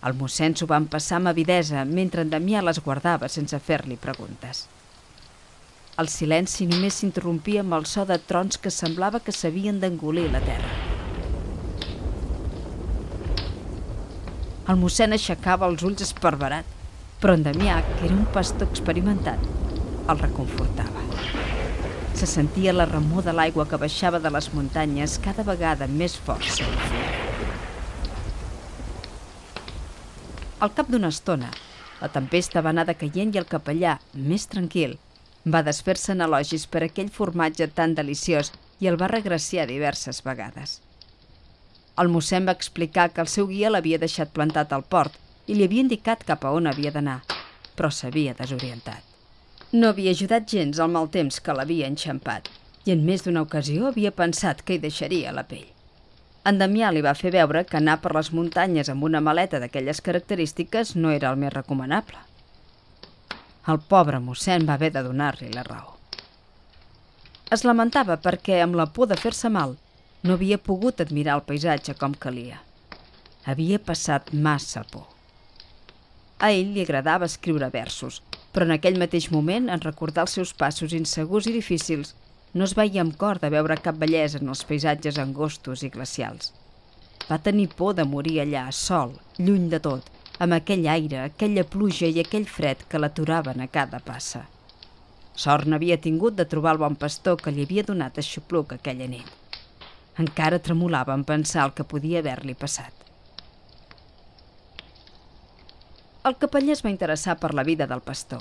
El 0.07 0.15
mossèn 0.21 0.55
s'ho 0.55 0.69
van 0.71 0.87
passar 0.93 1.17
amb 1.19 1.31
avidesa 1.33 1.83
mentre 1.89 2.23
en 2.23 2.31
Damià 2.31 2.63
les 2.63 2.79
guardava 2.85 3.31
sense 3.37 3.59
fer-li 3.59 3.97
preguntes. 3.99 4.69
El 5.99 6.11
silenci 6.13 6.69
només 6.71 7.01
s'interrompia 7.01 7.65
amb 7.65 7.75
el 7.81 7.89
so 7.91 8.05
de 8.07 8.21
trons 8.29 8.59
que 8.59 8.71
semblava 8.71 9.23
que 9.25 9.35
s'havien 9.35 9.81
d'engolir 9.83 10.29
la 10.31 10.43
terra. 10.47 10.71
El 14.71 14.79
mossèn 14.81 15.17
aixecava 15.19 15.67
els 15.71 15.83
ulls 15.83 16.07
esparverat, 16.07 16.71
però 17.21 17.35
en 17.35 17.43
Damià, 17.49 17.81
que 17.97 18.07
era 18.07 18.15
un 18.15 18.31
pastor 18.39 18.71
experimentat, 18.71 19.43
el 20.07 20.23
reconfortava. 20.23 21.54
Se 22.15 22.27
sentia 22.31 22.73
la 22.73 22.87
remor 22.87 23.25
de 23.27 23.33
l'aigua 23.35 23.67
que 23.67 23.79
baixava 23.83 24.21
de 24.23 24.31
les 24.31 24.47
muntanyes 24.55 25.19
cada 25.25 25.43
vegada 25.47 25.89
més 25.91 26.15
força. 26.15 26.67
Al 30.63 30.71
cap 30.77 30.89
d'una 30.89 31.11
estona, 31.11 31.51
la 32.01 32.09
tempesta 32.15 32.63
va 32.63 32.71
anar 32.71 32.87
decaient 32.89 33.35
i 33.35 33.41
el 33.41 33.49
capellà, 33.51 33.99
més 34.15 34.47
tranquil, 34.53 34.95
va 35.45 35.63
desfer-se 35.67 36.13
en 36.15 36.25
elogis 36.25 36.67
per 36.71 36.85
aquell 36.87 37.11
formatge 37.13 37.69
tan 37.81 37.95
deliciós 37.99 38.53
i 38.81 38.89
el 38.91 38.99
va 39.01 39.11
regraciar 39.13 39.67
diverses 39.69 40.23
vegades. 40.25 40.79
El 42.01 42.11
mossèn 42.15 42.47
va 42.49 42.57
explicar 42.59 43.11
que 43.15 43.23
el 43.23 43.31
seu 43.31 43.51
guia 43.51 43.71
l'havia 43.71 44.01
deixat 44.03 44.33
plantat 44.39 44.73
al 44.73 44.87
port 44.97 45.19
i 45.47 45.59
li 45.59 45.67
havia 45.67 45.87
indicat 45.87 46.25
cap 46.31 46.45
a 46.45 46.55
on 46.59 46.71
havia 46.71 46.95
d'anar, 46.95 47.21
però 47.77 47.91
s'havia 47.91 48.35
desorientat. 48.39 49.14
No 49.75 49.89
havia 49.91 50.13
ajudat 50.15 50.45
gens 50.47 50.79
al 50.79 50.93
mal 50.95 51.09
temps 51.15 51.41
que 51.43 51.55
l'havia 51.59 51.89
enxampat 51.91 52.47
i 52.87 52.93
en 52.95 53.01
més 53.07 53.25
d'una 53.25 53.41
ocasió 53.43 53.89
havia 53.89 54.13
pensat 54.15 54.61
que 54.63 54.77
hi 54.77 54.83
deixaria 54.83 55.33
la 55.35 55.43
pell. 55.49 55.67
En 56.47 56.61
Damià 56.61 56.93
li 56.93 57.03
va 57.03 57.15
fer 57.19 57.33
veure 57.35 57.65
que 57.67 57.79
anar 57.81 57.97
per 58.05 58.13
les 58.15 58.31
muntanyes 58.37 58.91
amb 58.93 59.07
una 59.09 59.23
maleta 59.29 59.59
d'aquelles 59.59 60.03
característiques 60.09 60.93
no 60.95 61.11
era 61.11 61.33
el 61.33 61.41
més 61.41 61.53
recomanable. 61.55 62.21
El 63.73 63.81
pobre 63.95 64.21
mossèn 64.21 64.69
va 64.69 64.77
haver 64.79 64.93
de 64.95 65.03
donar-li 65.09 65.51
la 65.57 65.65
raó. 65.67 65.97
Es 67.51 67.65
lamentava 67.67 68.19
perquè, 68.29 68.61
amb 68.63 68.79
la 68.79 68.87
por 68.87 69.09
de 69.11 69.19
fer-se 69.19 69.51
mal, 69.57 69.75
no 70.23 70.37
havia 70.39 70.61
pogut 70.69 71.03
admirar 71.03 71.41
el 71.41 71.47
paisatge 71.49 71.97
com 71.99 72.15
calia. 72.15 72.61
Havia 73.51 73.83
passat 73.91 74.31
massa 74.47 74.85
por. 74.93 75.09
A 76.39 76.53
ell 76.53 76.71
li 76.77 76.87
agradava 76.87 77.27
escriure 77.27 77.73
versos, 77.75 78.21
però 78.55 78.69
en 78.69 78.77
aquell 78.77 79.01
mateix 79.03 79.33
moment, 79.35 79.67
en 79.69 79.83
recordar 79.83 80.25
els 80.29 80.37
seus 80.39 80.55
passos 80.55 80.95
insegurs 80.95 81.49
i 81.51 81.55
difícils, 81.57 82.15
no 82.55 82.69
es 82.69 82.75
veia 82.79 83.03
amb 83.03 83.17
cor 83.19 83.41
de 83.43 83.51
veure 83.51 83.77
cap 83.83 83.99
bellesa 83.99 84.39
en 84.39 84.53
els 84.53 84.63
paisatges 84.69 85.19
angostos 85.19 85.83
i 85.83 85.91
glacials. 85.91 86.53
Va 87.27 87.41
tenir 87.43 87.67
por 87.75 87.97
de 87.99 88.05
morir 88.07 88.39
allà, 88.43 88.69
sol, 88.71 89.17
lluny 89.39 89.67
de 89.73 89.81
tot, 89.83 90.11
amb 90.39 90.55
aquell 90.55 90.87
aire, 90.93 91.25
aquella 91.25 91.67
pluja 91.75 92.07
i 92.07 92.21
aquell 92.23 92.47
fred 92.47 92.87
que 92.89 93.01
l'aturaven 93.03 93.65
a 93.65 93.71
cada 93.79 93.99
passa. 93.99 94.45
Sort 95.35 95.67
n'havia 95.67 95.99
tingut 95.99 96.37
de 96.39 96.47
trobar 96.47 96.77
el 96.77 96.83
bon 96.85 96.95
pastor 96.95 97.41
que 97.43 97.51
li 97.51 97.67
havia 97.67 97.87
donat 97.91 98.23
aixopluc 98.23 98.77
aquella 98.77 99.11
nit. 99.11 99.31
Encara 100.23 100.63
tremolava 100.63 101.17
en 101.19 101.25
pensar 101.27 101.65
el 101.67 101.75
que 101.75 101.91
podia 101.91 102.23
haver-li 102.23 102.55
passat. 102.55 103.04
El 106.29 106.39
capellà 106.41 106.73
es 106.73 106.81
va 106.85 106.89
interessar 106.89 107.35
per 107.37 107.51
la 107.53 107.63
vida 107.69 107.85
del 107.89 108.01
pastor. 108.01 108.39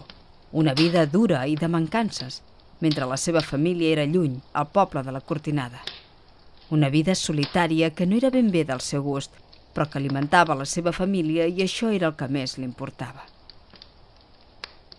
Una 0.60 0.72
vida 0.74 1.02
dura 1.06 1.42
i 1.52 1.58
de 1.60 1.68
mancances, 1.68 2.38
mentre 2.80 3.04
la 3.12 3.18
seva 3.20 3.42
família 3.44 3.90
era 3.92 4.06
lluny, 4.08 4.38
al 4.54 4.70
poble 4.78 5.02
de 5.04 5.12
la 5.12 5.20
Cortinada. 5.20 5.82
Una 6.70 6.88
vida 6.94 7.12
solitària 7.14 7.90
que 7.92 8.06
no 8.08 8.16
era 8.16 8.30
ben 8.32 8.52
bé 8.54 8.62
del 8.70 8.80
seu 8.80 9.04
gust, 9.04 9.36
però 9.76 9.90
que 9.90 10.00
alimentava 10.00 10.56
la 10.56 10.64
seva 10.74 10.94
família 10.96 11.48
i 11.52 11.60
això 11.66 11.90
era 11.92 12.08
el 12.08 12.16
que 12.22 12.30
més 12.32 12.54
li 12.58 12.64
importava. 12.64 13.26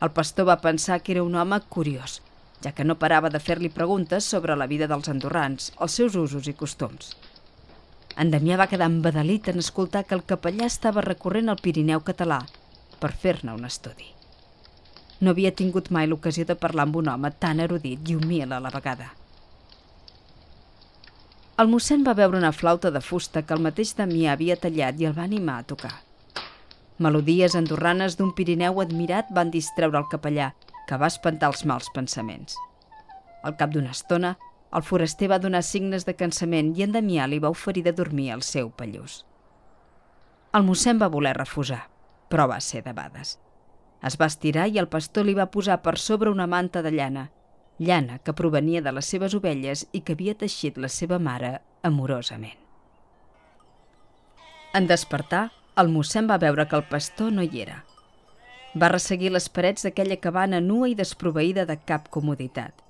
El 0.05 0.13
pastor 0.19 0.51
va 0.51 0.61
pensar 0.61 0.99
que 1.01 1.15
era 1.15 1.23
un 1.25 1.39
home 1.41 1.61
curiós, 1.77 2.19
ja 2.61 2.73
que 2.77 2.85
no 2.85 2.99
parava 3.01 3.31
de 3.33 3.41
fer-li 3.41 3.71
preguntes 3.79 4.29
sobre 4.35 4.59
la 4.61 4.67
vida 4.75 4.91
dels 4.93 5.09
andorrans, 5.09 5.71
els 5.81 5.97
seus 6.03 6.21
usos 6.21 6.53
i 6.53 6.53
costums. 6.53 7.17
En 8.19 8.29
Damià 8.29 8.61
va 8.61 8.69
quedar 8.69 8.91
embadalit 8.93 9.49
en 9.49 9.65
escoltar 9.65 10.05
que 10.05 10.15
el 10.21 10.27
capellà 10.35 10.69
estava 10.69 11.07
recorrent 11.09 11.49
al 11.49 11.65
Pirineu 11.65 12.05
català 12.05 12.43
per 13.01 13.13
fer-ne 13.13 13.55
un 13.55 13.65
estudi. 13.69 14.15
No 15.21 15.31
havia 15.31 15.55
tingut 15.55 15.91
mai 15.95 16.09
l'ocasió 16.09 16.45
de 16.45 16.57
parlar 16.59 16.89
amb 16.89 16.97
un 17.01 17.09
home 17.09 17.31
tan 17.41 17.61
erudit 17.65 18.09
i 18.11 18.17
humil 18.17 18.53
a 18.53 18.59
la 18.61 18.73
vegada. 18.75 19.13
El 21.63 21.71
mossèn 21.71 22.03
va 22.07 22.17
veure 22.19 22.37
una 22.37 22.51
flauta 22.53 22.91
de 22.91 23.01
fusta 23.01 23.45
que 23.47 23.55
el 23.55 23.63
mateix 23.63 23.95
Damià 23.95 24.33
havia 24.35 24.57
tallat 24.59 24.99
i 24.99 25.07
el 25.07 25.15
va 25.17 25.23
animar 25.29 25.61
a 25.61 25.67
tocar. 25.71 25.93
Melodies 26.99 27.55
andorranes 27.55 28.19
d'un 28.19 28.35
Pirineu 28.35 28.83
admirat 28.83 29.31
van 29.39 29.55
distreure 29.55 29.99
el 30.03 30.11
capellà, 30.11 30.51
que 30.89 30.99
va 30.99 31.11
espantar 31.13 31.53
els 31.53 31.65
mals 31.65 31.89
pensaments. 31.95 32.59
Al 33.47 33.57
cap 33.57 33.71
d'una 33.71 33.95
estona, 33.95 34.35
el 34.75 34.83
foraster 34.83 35.31
va 35.31 35.39
donar 35.39 35.63
signes 35.63 36.05
de 36.05 36.17
cansament 36.19 36.75
i 36.77 36.85
en 36.85 36.93
Damià 36.99 37.31
li 37.31 37.39
va 37.39 37.55
oferir 37.55 37.87
de 37.87 37.95
dormir 37.95 38.33
al 38.35 38.43
seu 38.43 38.75
pallús. 38.75 39.23
El 40.55 40.67
mossèn 40.67 40.99
va 40.99 41.11
voler 41.11 41.39
refusar 41.39 41.85
però 42.35 42.49
va 42.51 42.59
ser 42.59 42.83
debades. 42.83 43.37
Es 44.03 44.19
va 44.19 44.27
estirar 44.27 44.67
i 44.67 44.81
el 44.83 44.91
pastor 44.91 45.25
li 45.29 45.37
va 45.39 45.53
posar 45.55 45.79
per 45.85 45.95
sobre 46.03 46.33
una 46.35 46.49
manta 46.51 46.83
de 46.83 46.91
llana, 46.91 47.29
llana 47.79 48.19
que 48.27 48.35
provenia 48.35 48.83
de 48.83 48.91
les 48.97 49.07
seves 49.07 49.37
ovelles 49.39 49.87
i 49.93 50.01
que 50.03 50.17
havia 50.19 50.35
teixit 50.41 50.81
la 50.83 50.91
seva 50.91 51.21
mare 51.23 51.61
amorosament. 51.87 52.59
En 54.75 54.91
despertar, 54.91 55.45
el 55.79 55.93
mossèn 55.95 56.27
va 56.27 56.41
veure 56.43 56.67
que 56.67 56.77
el 56.81 56.87
pastor 56.91 57.31
no 57.33 57.47
hi 57.47 57.63
era. 57.63 57.85
Va 58.75 58.91
resseguir 58.91 59.31
les 59.31 59.47
parets 59.49 59.87
d'aquella 59.87 60.19
cabana 60.19 60.59
nua 60.61 60.91
i 60.91 60.99
desproveïda 60.99 61.65
de 61.71 61.79
cap 61.87 62.11
comoditat. 62.11 62.84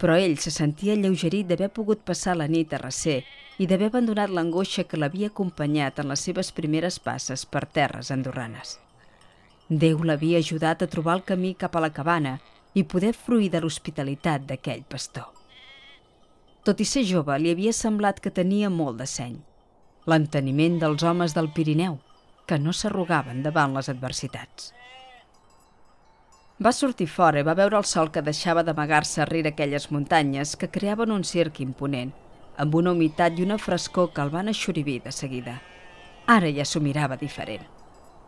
Però 0.00 0.16
ell 0.16 0.38
se 0.40 0.50
sentia 0.50 0.96
lleugerit 0.96 1.48
d'haver 1.48 1.68
pogut 1.76 2.00
passar 2.08 2.36
la 2.40 2.48
nit 2.48 2.72
a 2.72 2.80
recer 2.80 3.18
i 3.60 3.66
d'haver 3.68 3.90
abandonat 3.90 4.32
l'angoixa 4.32 4.86
que 4.88 4.96
l'havia 4.96 5.28
acompanyat 5.28 6.00
en 6.00 6.08
les 6.08 6.22
seves 6.24 6.52
primeres 6.56 6.96
passes 6.98 7.44
per 7.44 7.66
terres 7.78 8.10
andorranes. 8.14 8.78
Déu 9.68 10.00
l'havia 10.02 10.40
ajudat 10.40 10.82
a 10.82 10.88
trobar 10.88 11.18
el 11.18 11.26
camí 11.28 11.52
cap 11.54 11.76
a 11.76 11.84
la 11.84 11.92
cabana 11.92 12.38
i 12.74 12.82
poder 12.84 13.12
fruir 13.12 13.50
de 13.52 13.60
l'hospitalitat 13.60 14.48
d'aquell 14.48 14.82
pastor. 14.88 15.28
Tot 16.64 16.80
i 16.80 16.86
ser 16.88 17.04
jove, 17.04 17.36
li 17.38 17.52
havia 17.52 17.72
semblat 17.76 18.20
que 18.24 18.32
tenia 18.32 18.70
molt 18.70 18.98
de 19.00 19.06
seny. 19.06 19.36
L'enteniment 20.08 20.80
dels 20.80 21.04
homes 21.04 21.36
del 21.36 21.52
Pirineu, 21.52 21.98
que 22.46 22.58
no 22.58 22.72
s'arrugaven 22.72 23.44
davant 23.44 23.76
les 23.76 23.88
adversitats. 23.92 24.72
Va 26.60 26.72
sortir 26.76 27.06
fora 27.08 27.40
i 27.40 27.44
va 27.46 27.54
veure 27.56 27.78
el 27.78 27.86
sol 27.88 28.10
que 28.12 28.20
deixava 28.20 28.60
d'amagar-se 28.60 29.24
rere 29.24 29.54
aquelles 29.54 29.86
muntanyes 29.94 30.58
que 30.60 30.68
creaven 30.68 31.14
un 31.14 31.22
circ 31.24 31.62
imponent 31.64 32.10
amb 32.60 32.74
una 32.76 32.92
humitat 32.92 33.38
i 33.38 33.46
una 33.46 33.56
frescor 33.56 34.10
que 34.12 34.20
el 34.20 34.32
van 34.34 34.52
aixorivir 34.52 34.98
de 35.06 35.12
seguida. 35.18 35.54
Ara 36.26 36.50
ja 36.52 36.66
s'ho 36.68 36.84
mirava 36.84 37.16
diferent. 37.16 37.64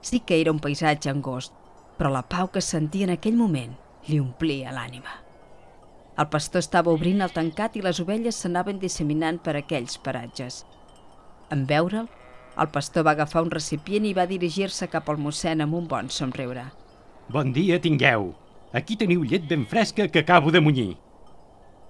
Sí 0.01 0.23
que 0.25 0.41
era 0.41 0.55
un 0.57 0.63
paisatge 0.65 1.13
angost, 1.13 1.53
però 1.99 2.09
la 2.09 2.25
pau 2.25 2.49
que 2.49 2.65
sentia 2.65 3.05
en 3.05 3.13
aquell 3.19 3.37
moment 3.37 3.77
li 4.09 4.19
omplia 4.25 4.73
l'ànima. 4.73 5.21
El 6.17 6.33
pastor 6.33 6.65
estava 6.65 6.93
obrint 6.97 7.21
el 7.21 7.37
tancat 7.37 7.77
i 7.77 7.85
les 7.85 8.01
ovelles 8.01 8.41
s'anaven 8.41 8.81
disseminant 8.81 9.45
per 9.45 9.59
aquells 9.61 10.01
paratges. 10.01 10.65
En 11.53 11.67
veure'l, 11.69 12.09
el 12.57 12.69
pastor 12.73 13.05
va 13.05 13.13
agafar 13.13 13.45
un 13.45 13.53
recipient 13.53 14.09
i 14.09 14.17
va 14.17 14.29
dirigir-se 14.29 14.89
cap 14.89 15.13
al 15.13 15.21
mossèn 15.21 15.61
amb 15.61 15.77
un 15.77 15.85
bon 15.89 16.09
somriure. 16.09 16.71
Bon 17.33 17.49
dia 17.49 17.79
tingueu. 17.81 18.35
Aquí 18.77 18.93
teniu 19.01 19.23
llet 19.25 19.47
ben 19.49 19.63
fresca 19.65 20.05
que 20.13 20.21
acabo 20.21 20.51
de 20.53 20.61
munyir. 20.61 20.99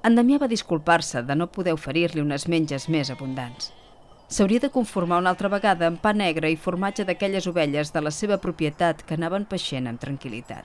En 0.06 0.14
Damià 0.14 0.38
va 0.38 0.46
disculpar-se 0.46 1.24
de 1.26 1.34
no 1.34 1.48
poder 1.50 1.74
oferir-li 1.74 2.22
unes 2.22 2.46
menges 2.46 2.86
més 2.86 3.10
abundants. 3.10 3.72
S'hauria 4.30 4.62
de 4.62 4.70
conformar 4.70 5.18
una 5.18 5.32
altra 5.34 5.50
vegada 5.50 5.88
amb 5.90 5.98
pa 5.98 6.12
negre 6.14 6.52
i 6.52 6.60
formatge 6.66 7.02
d'aquelles 7.08 7.48
ovelles 7.50 7.90
de 7.90 8.04
la 8.06 8.14
seva 8.14 8.38
propietat 8.38 9.02
que 9.02 9.18
anaven 9.18 9.48
peixent 9.50 9.90
amb 9.90 9.98
tranquil·litat. 10.04 10.62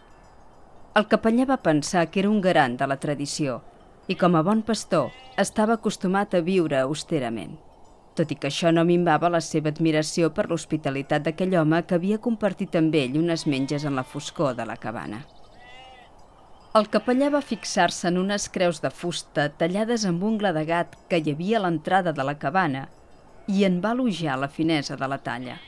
El 0.94 1.10
capellà 1.10 1.50
va 1.50 1.58
pensar 1.58 2.06
que 2.12 2.22
era 2.22 2.30
un 2.30 2.42
garant 2.42 2.78
de 2.78 2.86
la 2.86 3.02
tradició 3.02 3.64
i, 4.08 4.14
com 4.14 4.38
a 4.38 4.46
bon 4.46 4.62
pastor, 4.62 5.10
estava 5.42 5.82
acostumat 5.82 6.38
a 6.38 6.46
viure 6.46 6.86
austerament. 6.86 7.58
Tot 8.18 8.32
i 8.34 8.36
que 8.42 8.50
això 8.50 8.72
no 8.74 8.82
minvava 8.82 9.30
la 9.30 9.42
seva 9.46 9.70
admiració 9.70 10.32
per 10.34 10.48
l'hospitalitat 10.50 11.28
d'aquell 11.28 11.54
home 11.60 11.84
que 11.86 12.00
havia 12.00 12.18
compartit 12.18 12.76
amb 12.80 12.96
ell 12.98 13.20
unes 13.20 13.46
menges 13.46 13.86
en 13.86 13.94
la 14.00 14.04
foscor 14.04 14.56
de 14.58 14.66
la 14.66 14.78
cabana. 14.82 15.20
El 16.78 16.90
capellà 16.94 17.30
va 17.34 17.42
fixar-se 17.42 18.10
en 18.10 18.18
unes 18.22 18.50
creus 18.54 18.82
de 18.82 18.90
fusta 18.94 19.48
tallades 19.62 20.06
amb 20.10 20.24
ungla 20.24 20.52
de 20.54 20.66
gat 20.66 20.98
que 21.10 21.22
hi 21.22 21.34
havia 21.34 21.60
a 21.60 21.64
l'entrada 21.68 22.14
de 22.14 22.26
la 22.26 22.36
cabana 22.42 22.88
i 23.48 23.64
en 23.70 23.80
va 23.86 23.94
elogiar 23.96 24.36
la 24.42 24.50
finesa 24.50 24.98
de 24.98 25.08
la 25.14 25.22
talla. 25.30 25.60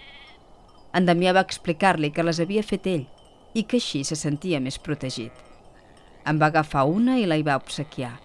En 0.94 1.06
Damià 1.06 1.34
va 1.38 1.46
explicar-li 1.46 2.10
que 2.12 2.26
les 2.26 2.42
havia 2.42 2.66
fet 2.66 2.90
ell 2.90 3.06
i 3.54 3.64
que 3.64 3.78
així 3.78 4.04
se 4.04 4.18
sentia 4.18 4.60
més 4.60 4.82
protegit. 4.82 5.34
En 6.26 6.42
va 6.42 6.50
agafar 6.50 6.86
una 6.90 7.18
i 7.22 7.30
la 7.30 7.38
hi 7.38 7.46
va 7.46 7.62
obsequiar. 7.62 8.16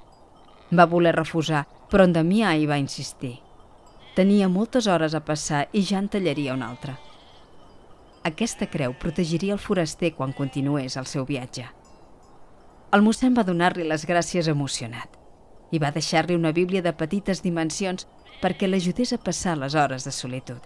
Va 0.73 0.89
voler 0.89 1.15
refusar, 1.17 1.67
però 1.93 2.09
en 2.09 2.17
Damià 2.17 2.57
hi 2.57 2.67
va 2.67 2.81
insistir. 2.81 3.37
Tenia 4.15 4.47
moltes 4.47 4.87
hores 4.87 5.15
a 5.19 5.25
passar 5.27 5.65
i 5.75 5.81
ja 5.83 5.99
en 5.99 6.07
tallaria 6.07 6.55
una 6.55 6.69
altra. 6.71 6.93
Aquesta 8.23 8.69
creu 8.71 8.93
protegiria 8.95 9.57
el 9.57 9.59
foraster 9.59 10.13
quan 10.15 10.31
continués 10.33 10.95
el 10.97 11.09
seu 11.11 11.27
viatge. 11.27 11.65
El 12.95 13.03
mossèn 13.03 13.35
va 13.35 13.43
donar-li 13.43 13.83
les 13.83 14.05
gràcies 14.07 14.47
emocionat 14.53 15.19
i 15.75 15.81
va 15.83 15.91
deixar-li 15.91 16.37
una 16.39 16.53
bíblia 16.55 16.85
de 16.87 16.93
petites 16.95 17.43
dimensions 17.43 18.07
perquè 18.39 18.71
l'ajudés 18.71 19.17
a 19.17 19.19
passar 19.19 19.57
les 19.59 19.75
hores 19.75 20.07
de 20.07 20.15
solitud. 20.15 20.63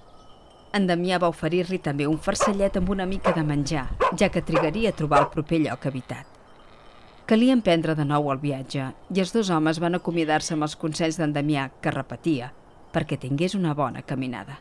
En 0.76 0.84
Damià 0.84 1.16
va 1.16 1.32
oferir-li 1.32 1.80
també 1.80 2.04
un 2.04 2.20
farcellet 2.20 2.76
amb 2.76 2.92
una 2.92 3.08
mica 3.08 3.32
de 3.32 3.46
menjar, 3.48 3.86
ja 4.12 4.28
que 4.28 4.44
trigaria 4.44 4.92
a 4.92 4.98
trobar 5.00 5.22
el 5.24 5.32
proper 5.32 5.64
lloc 5.64 5.88
habitat. 5.88 6.26
Calia 7.24 7.56
emprendre 7.56 7.96
de 7.96 8.04
nou 8.04 8.28
el 8.28 8.44
viatge 8.44 8.92
i 9.08 9.24
els 9.24 9.32
dos 9.32 9.48
homes 9.48 9.80
van 9.80 9.96
acomiadar-se 9.96 10.52
amb 10.52 10.68
els 10.68 10.76
consells 10.76 11.16
d'en 11.16 11.32
Damià, 11.32 11.70
que 11.80 11.96
repetia, 11.96 12.52
perquè 12.92 13.18
tingués 13.20 13.54
una 13.58 13.74
bona 13.74 14.02
caminada. 14.02 14.58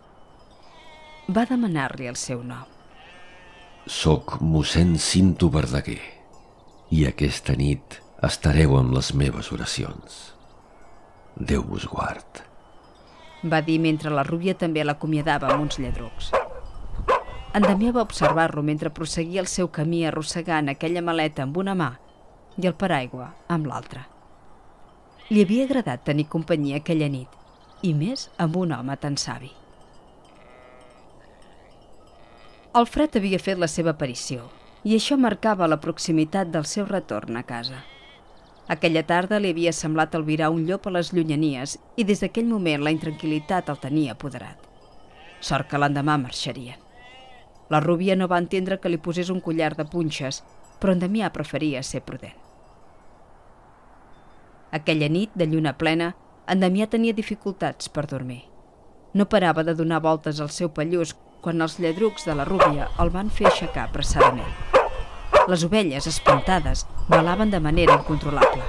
Va 1.27 1.45
demanar-li 1.45 2.07
el 2.07 2.15
seu 2.15 2.43
nom. 2.43 2.65
Soc 3.87 4.37
mossèn 4.43 4.97
Cinto 4.99 5.49
Verdaguer 5.51 6.01
i 6.91 7.05
aquesta 7.07 7.55
nit 7.59 8.01
estareu 8.23 8.77
amb 8.79 8.95
les 8.95 9.13
meves 9.13 9.51
oracions. 9.51 10.17
Déu 11.37 11.63
vos 11.67 11.85
guard. 11.87 12.43
Va 13.43 13.61
dir 13.61 13.77
mentre 13.79 14.09
la 14.09 14.25
rúbia 14.25 14.55
també 14.57 14.83
l'acomiadava 14.83 15.51
amb 15.53 15.67
uns 15.67 15.77
lladrucs. 15.79 16.31
En 17.53 17.63
Damià 17.63 17.93
va 17.93 18.03
observar-lo 18.03 18.63
mentre 18.63 18.91
prosseguia 18.93 19.41
el 19.41 19.47
seu 19.47 19.69
camí 19.73 20.03
arrossegant 20.05 20.69
aquella 20.69 21.01
maleta 21.01 21.43
amb 21.45 21.57
una 21.57 21.75
mà 21.77 21.91
i 22.57 22.67
el 22.67 22.75
paraigua 22.75 23.31
amb 23.53 23.69
l'altra. 23.69 24.03
Li 25.29 25.43
havia 25.43 25.65
agradat 25.67 26.03
tenir 26.07 26.27
companyia 26.31 26.81
aquella 26.81 27.09
nit, 27.11 27.29
i 27.81 27.93
més 27.93 28.29
amb 28.37 28.55
un 28.57 28.73
home 28.73 28.95
tan 28.97 29.17
savi. 29.17 29.51
El 32.77 32.85
fred 32.85 33.15
havia 33.17 33.39
fet 33.41 33.57
la 33.57 33.69
seva 33.71 33.93
aparició, 33.95 34.47
i 34.83 34.95
això 34.95 35.17
marcava 35.17 35.67
la 35.67 35.79
proximitat 35.81 36.51
del 36.53 36.65
seu 36.69 36.85
retorn 36.85 37.37
a 37.37 37.43
casa. 37.43 37.83
Aquella 38.67 39.03
tarda 39.07 39.39
li 39.39 39.49
havia 39.53 39.71
semblat 39.73 40.15
albirar 40.15 40.49
un 40.51 40.65
llop 40.67 40.87
a 40.87 40.93
les 40.97 41.13
llunyanies 41.15 41.77
i 41.95 42.03
des 42.03 42.21
d'aquell 42.21 42.49
moment 42.51 42.83
la 42.83 42.91
intranquil·litat 42.91 43.71
el 43.71 43.79
tenia 43.79 44.13
apoderat. 44.17 44.59
Sort 45.39 45.69
que 45.71 45.79
l'endemà 45.79 46.17
marxarien. 46.19 46.77
La 47.69 47.79
rúbia 47.83 48.15
no 48.15 48.27
va 48.27 48.39
entendre 48.39 48.79
que 48.79 48.89
li 48.89 48.99
posés 48.99 49.29
un 49.29 49.39
collar 49.43 49.73
de 49.75 49.85
punxes, 49.87 50.41
però 50.79 50.93
en 50.93 51.01
Damià 51.01 51.31
preferia 51.35 51.83
ser 51.83 52.03
prudent. 52.05 52.35
Aquella 54.71 55.07
nit, 55.09 55.31
de 55.35 55.47
lluna 55.47 55.77
plena, 55.77 56.13
en 56.47 56.62
Damià 56.63 56.88
tenia 56.88 57.15
dificultats 57.15 57.89
per 57.91 58.05
dormir. 58.07 58.43
No 59.13 59.27
parava 59.27 59.63
de 59.67 59.75
donar 59.75 59.99
voltes 60.03 60.39
al 60.39 60.51
seu 60.55 60.69
pallús 60.71 61.13
quan 61.43 61.62
els 61.62 61.77
lladrucs 61.83 62.25
de 62.27 62.36
la 62.39 62.45
rúbia 62.47 62.88
el 63.03 63.12
van 63.12 63.29
fer 63.29 63.49
aixecar 63.49 63.88
apressadament. 63.88 64.55
Les 65.47 65.63
ovelles, 65.67 66.07
espantades, 66.07 66.86
balaven 67.07 67.51
de 67.51 67.60
manera 67.60 67.99
incontrolable. 67.99 68.63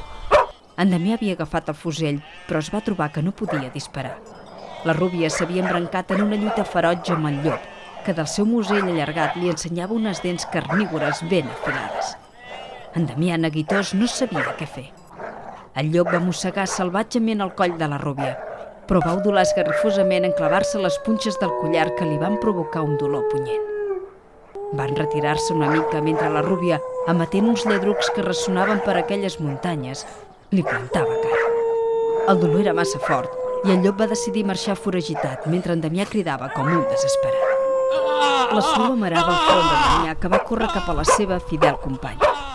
En 0.78 0.92
Damià 0.94 1.16
havia 1.18 1.34
agafat 1.34 1.72
el 1.72 1.78
fusell, 1.78 2.20
però 2.46 2.62
es 2.62 2.70
va 2.74 2.82
trobar 2.86 3.10
que 3.14 3.22
no 3.22 3.34
podia 3.34 3.72
disparar. 3.74 4.18
La 4.86 4.94
rúbia 4.94 5.30
s'havia 5.30 5.64
embrancat 5.64 6.14
en 6.14 6.22
una 6.22 6.38
lluita 6.38 6.64
ferotge 6.64 7.16
amb 7.16 7.30
el 7.32 7.40
llop, 7.46 7.64
que 8.06 8.14
del 8.14 8.30
seu 8.30 8.46
musell 8.46 8.86
allargat 8.86 9.34
li 9.36 9.50
ensenyava 9.50 9.98
unes 9.98 10.22
dents 10.22 10.46
carnívores 10.54 11.24
ben 11.30 11.50
afilades. 11.50 12.14
En 12.94 13.10
Damià, 13.10 13.36
neguitós, 13.42 13.94
no 13.98 14.06
sabia 14.06 14.54
què 14.58 14.70
fer. 14.70 14.88
El 15.78 15.92
llop 15.94 16.08
va 16.10 16.18
mossegar 16.18 16.64
salvatgement 16.66 17.42
el 17.44 17.52
coll 17.58 17.76
de 17.78 17.86
la 17.86 17.98
rúbia, 18.02 18.32
però 18.90 18.98
va 19.04 19.12
udolar 19.20 19.44
esgarrifosament 19.46 20.24
en 20.26 20.32
clavar-se 20.34 20.80
les 20.82 20.96
punxes 21.04 21.38
del 21.38 21.52
collar 21.60 21.92
que 21.94 22.08
li 22.08 22.16
van 22.18 22.38
provocar 22.42 22.82
un 22.82 22.96
dolor 22.98 23.28
punyent. 23.30 23.62
Van 24.80 24.96
retirar-se 24.98 25.54
una 25.54 25.68
mica 25.70 26.00
mentre 26.02 26.32
la 26.34 26.42
rúbia, 26.42 26.80
emetent 27.06 27.46
uns 27.52 27.62
lladrucs 27.68 28.10
que 28.16 28.26
ressonaven 28.26 28.82
per 28.82 28.96
aquelles 28.98 29.38
muntanyes, 29.38 30.02
li 30.50 30.66
plantava 30.66 31.20
cara. 31.22 31.46
El 32.32 32.42
dolor 32.42 32.64
era 32.66 32.74
massa 32.74 32.98
fort 33.06 33.30
i 33.62 33.76
el 33.76 33.86
llop 33.86 34.02
va 34.02 34.10
decidir 34.10 34.48
marxar 34.50 34.74
foragitat 34.74 35.46
mentre 35.46 35.78
en 35.78 35.86
Damià 35.86 36.10
cridava 36.10 36.50
com 36.58 36.66
un 36.74 36.82
desesperat. 36.90 37.56
La 38.50 38.66
suor 38.66 38.90
amarava 38.96 39.30
el 39.30 39.40
front 39.46 39.64
de 39.70 39.80
Damià 39.86 40.18
que 40.18 40.34
va 40.34 40.44
córrer 40.50 40.74
cap 40.74 40.90
a 40.90 41.00
la 41.04 41.06
seva 41.14 41.38
fidel 41.38 41.78
companya. 41.86 42.47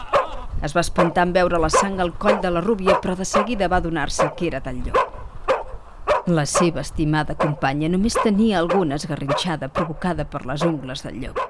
Es 0.64 0.72
va 0.76 0.82
espantar 0.86 1.26
en 1.28 1.34
veure 1.36 1.60
la 1.60 1.70
sang 1.70 2.00
al 2.00 2.14
coll 2.16 2.38
de 2.44 2.50
la 2.56 2.62
rúbia, 2.64 2.96
però 3.04 3.18
de 3.20 3.26
seguida 3.28 3.68
va 3.68 3.82
donar-se 3.84 4.30
que 4.38 4.48
era 4.48 4.62
del 4.64 4.80
llop. 4.86 5.20
La 6.32 6.46
seva 6.48 6.80
estimada 6.80 7.36
companya 7.36 7.90
només 7.92 8.16
tenia 8.24 8.62
alguna 8.62 8.96
esgarrinxada 8.96 9.68
provocada 9.68 10.24
per 10.24 10.46
les 10.48 10.64
ungles 10.64 11.04
del 11.04 11.20
llop. 11.20 11.42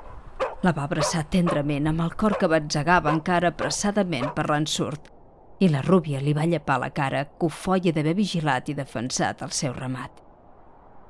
La 0.65 0.73
va 0.73 0.87
abraçar 0.87 1.27
tendrament 1.29 1.91
amb 1.91 2.01
el 2.01 2.15
cor 2.17 2.39
que 2.41 2.49
batzegava 2.49 3.13
encara 3.13 3.53
apressadament 3.53 4.31
per 4.33 4.47
l'ensurt 4.49 5.11
i 5.59 5.69
la 5.69 5.83
rúbia 5.85 6.19
li 6.23 6.33
va 6.33 6.49
llepar 6.49 6.79
la 6.81 6.89
cara 6.89 7.23
cofoia 7.37 7.93
d'haver 7.93 8.15
vigilat 8.17 8.73
i 8.73 8.77
defensat 8.81 9.45
el 9.45 9.53
seu 9.53 9.77
ramat. 9.77 10.11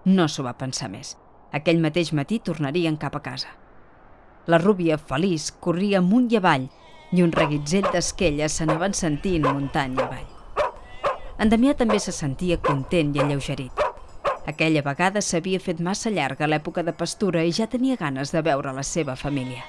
No 0.05 0.27
s'ho 0.27 0.43
va 0.43 0.57
pensar 0.59 0.91
més. 0.91 1.15
Aquell 1.55 1.79
mateix 1.79 2.11
matí 2.11 2.41
tornarien 2.43 2.97
cap 2.99 3.15
a 3.15 3.23
casa. 3.23 3.55
La 4.51 4.59
rúbia, 4.59 4.97
feliç, 4.99 5.53
corria 5.63 6.01
amunt 6.03 6.27
i 6.33 6.41
avall 6.41 6.67
i 7.13 7.21
un 7.21 7.31
reguitzell 7.31 7.85
d'esquelles 7.93 8.57
s'anaven 8.57 8.95
sentint 8.97 9.45
muntanya 9.45 10.07
avall. 10.07 10.29
En 11.37 11.49
Damià 11.51 11.75
també 11.77 11.99
se 12.01 12.13
sentia 12.15 12.57
content 12.57 13.13
i 13.15 13.21
alleugerit. 13.21 13.83
Aquella 14.49 14.83
vegada 14.83 15.21
s'havia 15.21 15.61
fet 15.63 15.79
massa 15.79 16.11
llarga 16.11 16.49
l'època 16.49 16.83
de 16.83 16.93
pastura 16.97 17.43
i 17.45 17.53
ja 17.55 17.67
tenia 17.69 17.95
ganes 17.99 18.33
de 18.33 18.41
veure 18.43 18.73
la 18.75 18.83
seva 18.83 19.15
família. 19.15 19.63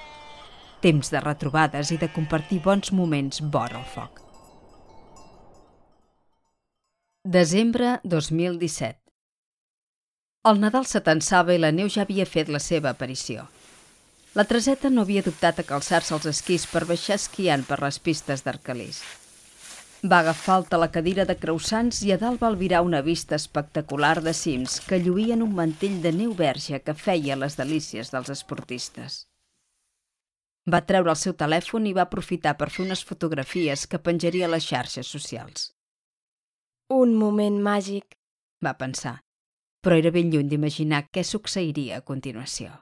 Temps 0.82 1.10
de 1.12 1.20
retrobades 1.20 1.92
i 1.94 1.98
de 2.00 2.10
compartir 2.12 2.60
bons 2.64 2.92
moments 2.92 3.40
vora 3.40 3.78
el 3.78 3.86
foc. 3.94 4.20
Desembre 7.24 7.98
2017 8.04 8.98
El 10.50 10.58
Nadal 10.60 10.84
s'atensava 10.84 11.54
i 11.54 11.60
la 11.62 11.70
neu 11.72 11.88
ja 11.88 12.02
havia 12.04 12.26
fet 12.28 12.50
la 12.52 12.60
seva 12.60 12.90
aparició. 12.92 13.46
La 14.34 14.42
Treseta 14.50 14.90
no 14.90 15.02
havia 15.04 15.22
dubtat 15.22 15.60
a 15.62 15.64
calçar-se 15.66 16.10
els 16.16 16.24
esquís 16.26 16.64
per 16.66 16.80
baixar 16.88 17.20
esquiant 17.20 17.62
per 17.68 17.76
les 17.84 18.00
pistes 18.02 18.40
d'Arcalís. 18.42 18.96
Va 20.10 20.18
agafar 20.24 20.56
alta 20.56 20.80
la 20.82 20.88
cadira 20.94 21.24
de 21.24 21.36
creusants 21.38 22.00
i 22.02 22.10
a 22.10 22.16
dalt 22.18 22.40
va 22.42 22.48
albirar 22.50 22.80
una 22.82 23.00
vista 23.00 23.38
espectacular 23.38 24.16
de 24.24 24.32
cims 24.34 24.80
que 24.88 24.98
lluïen 24.98 25.44
un 25.44 25.54
mantell 25.54 26.00
de 26.02 26.10
neu 26.12 26.32
verge 26.40 26.80
que 26.82 26.96
feia 26.98 27.36
les 27.38 27.54
delícies 27.60 28.10
dels 28.10 28.32
esportistes. 28.34 29.20
Va 30.66 30.80
treure 30.88 31.14
el 31.14 31.20
seu 31.20 31.36
telèfon 31.38 31.86
i 31.86 31.94
va 31.94 32.08
aprofitar 32.08 32.56
per 32.58 32.68
fer 32.74 32.82
unes 32.88 33.04
fotografies 33.06 33.86
que 33.86 34.02
penjaria 34.02 34.48
a 34.48 34.52
les 34.56 34.66
xarxes 34.66 35.12
socials. 35.14 35.68
Un 36.90 37.14
moment 37.14 37.60
màgic. 37.62 38.18
Va 38.64 38.74
pensar, 38.82 39.20
però 39.80 40.00
era 40.02 40.10
ben 40.10 40.34
lluny 40.34 40.50
d'imaginar 40.50 41.04
què 41.12 41.22
succeiria 41.22 42.00
a 42.00 42.04
continuació. 42.10 42.72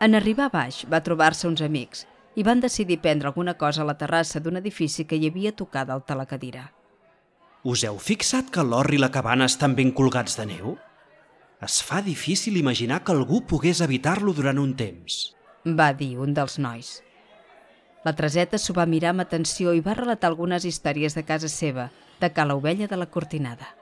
En 0.00 0.14
arribar 0.14 0.46
a 0.46 0.52
baix 0.52 0.84
va 0.86 1.02
trobar-se 1.02 1.48
uns 1.48 1.62
amics 1.64 2.04
i 2.38 2.44
van 2.46 2.60
decidir 2.62 3.00
prendre 3.02 3.26
alguna 3.30 3.56
cosa 3.58 3.82
a 3.82 3.86
la 3.88 3.96
terrassa 3.98 4.38
d'un 4.38 4.60
edifici 4.60 5.04
que 5.04 5.16
hi 5.18 5.26
havia 5.26 5.50
tocada 5.52 5.94
al 5.94 6.04
telecadira. 6.06 6.68
Us 7.66 7.82
heu 7.82 7.98
fixat 7.98 8.52
que 8.54 8.62
l'or 8.62 8.92
i 8.94 9.00
la 9.02 9.10
cabana 9.10 9.48
estan 9.50 9.74
ben 9.74 9.90
colgats 9.90 10.38
de 10.38 10.46
neu? 10.46 10.76
Es 11.66 11.80
fa 11.82 11.98
difícil 12.06 12.56
imaginar 12.56 13.02
que 13.02 13.10
algú 13.10 13.42
pogués 13.50 13.80
evitar-lo 13.82 14.32
durant 14.32 14.62
un 14.62 14.76
temps. 14.78 15.34
Va 15.66 15.90
dir 15.92 16.14
un 16.22 16.30
dels 16.34 16.60
nois. 16.62 16.92
La 18.06 18.14
Treseta 18.14 18.62
s'ho 18.62 18.76
va 18.78 18.86
mirar 18.86 19.10
amb 19.10 19.26
atenció 19.26 19.74
i 19.74 19.82
va 19.82 19.98
relatar 19.98 20.30
algunes 20.30 20.64
històries 20.64 21.18
de 21.18 21.26
casa 21.26 21.50
seva, 21.50 21.90
de 22.20 22.30
Cala 22.30 22.54
Ovella 22.54 22.86
de 22.86 22.96
la 22.96 23.10
Cortinada. 23.10 23.74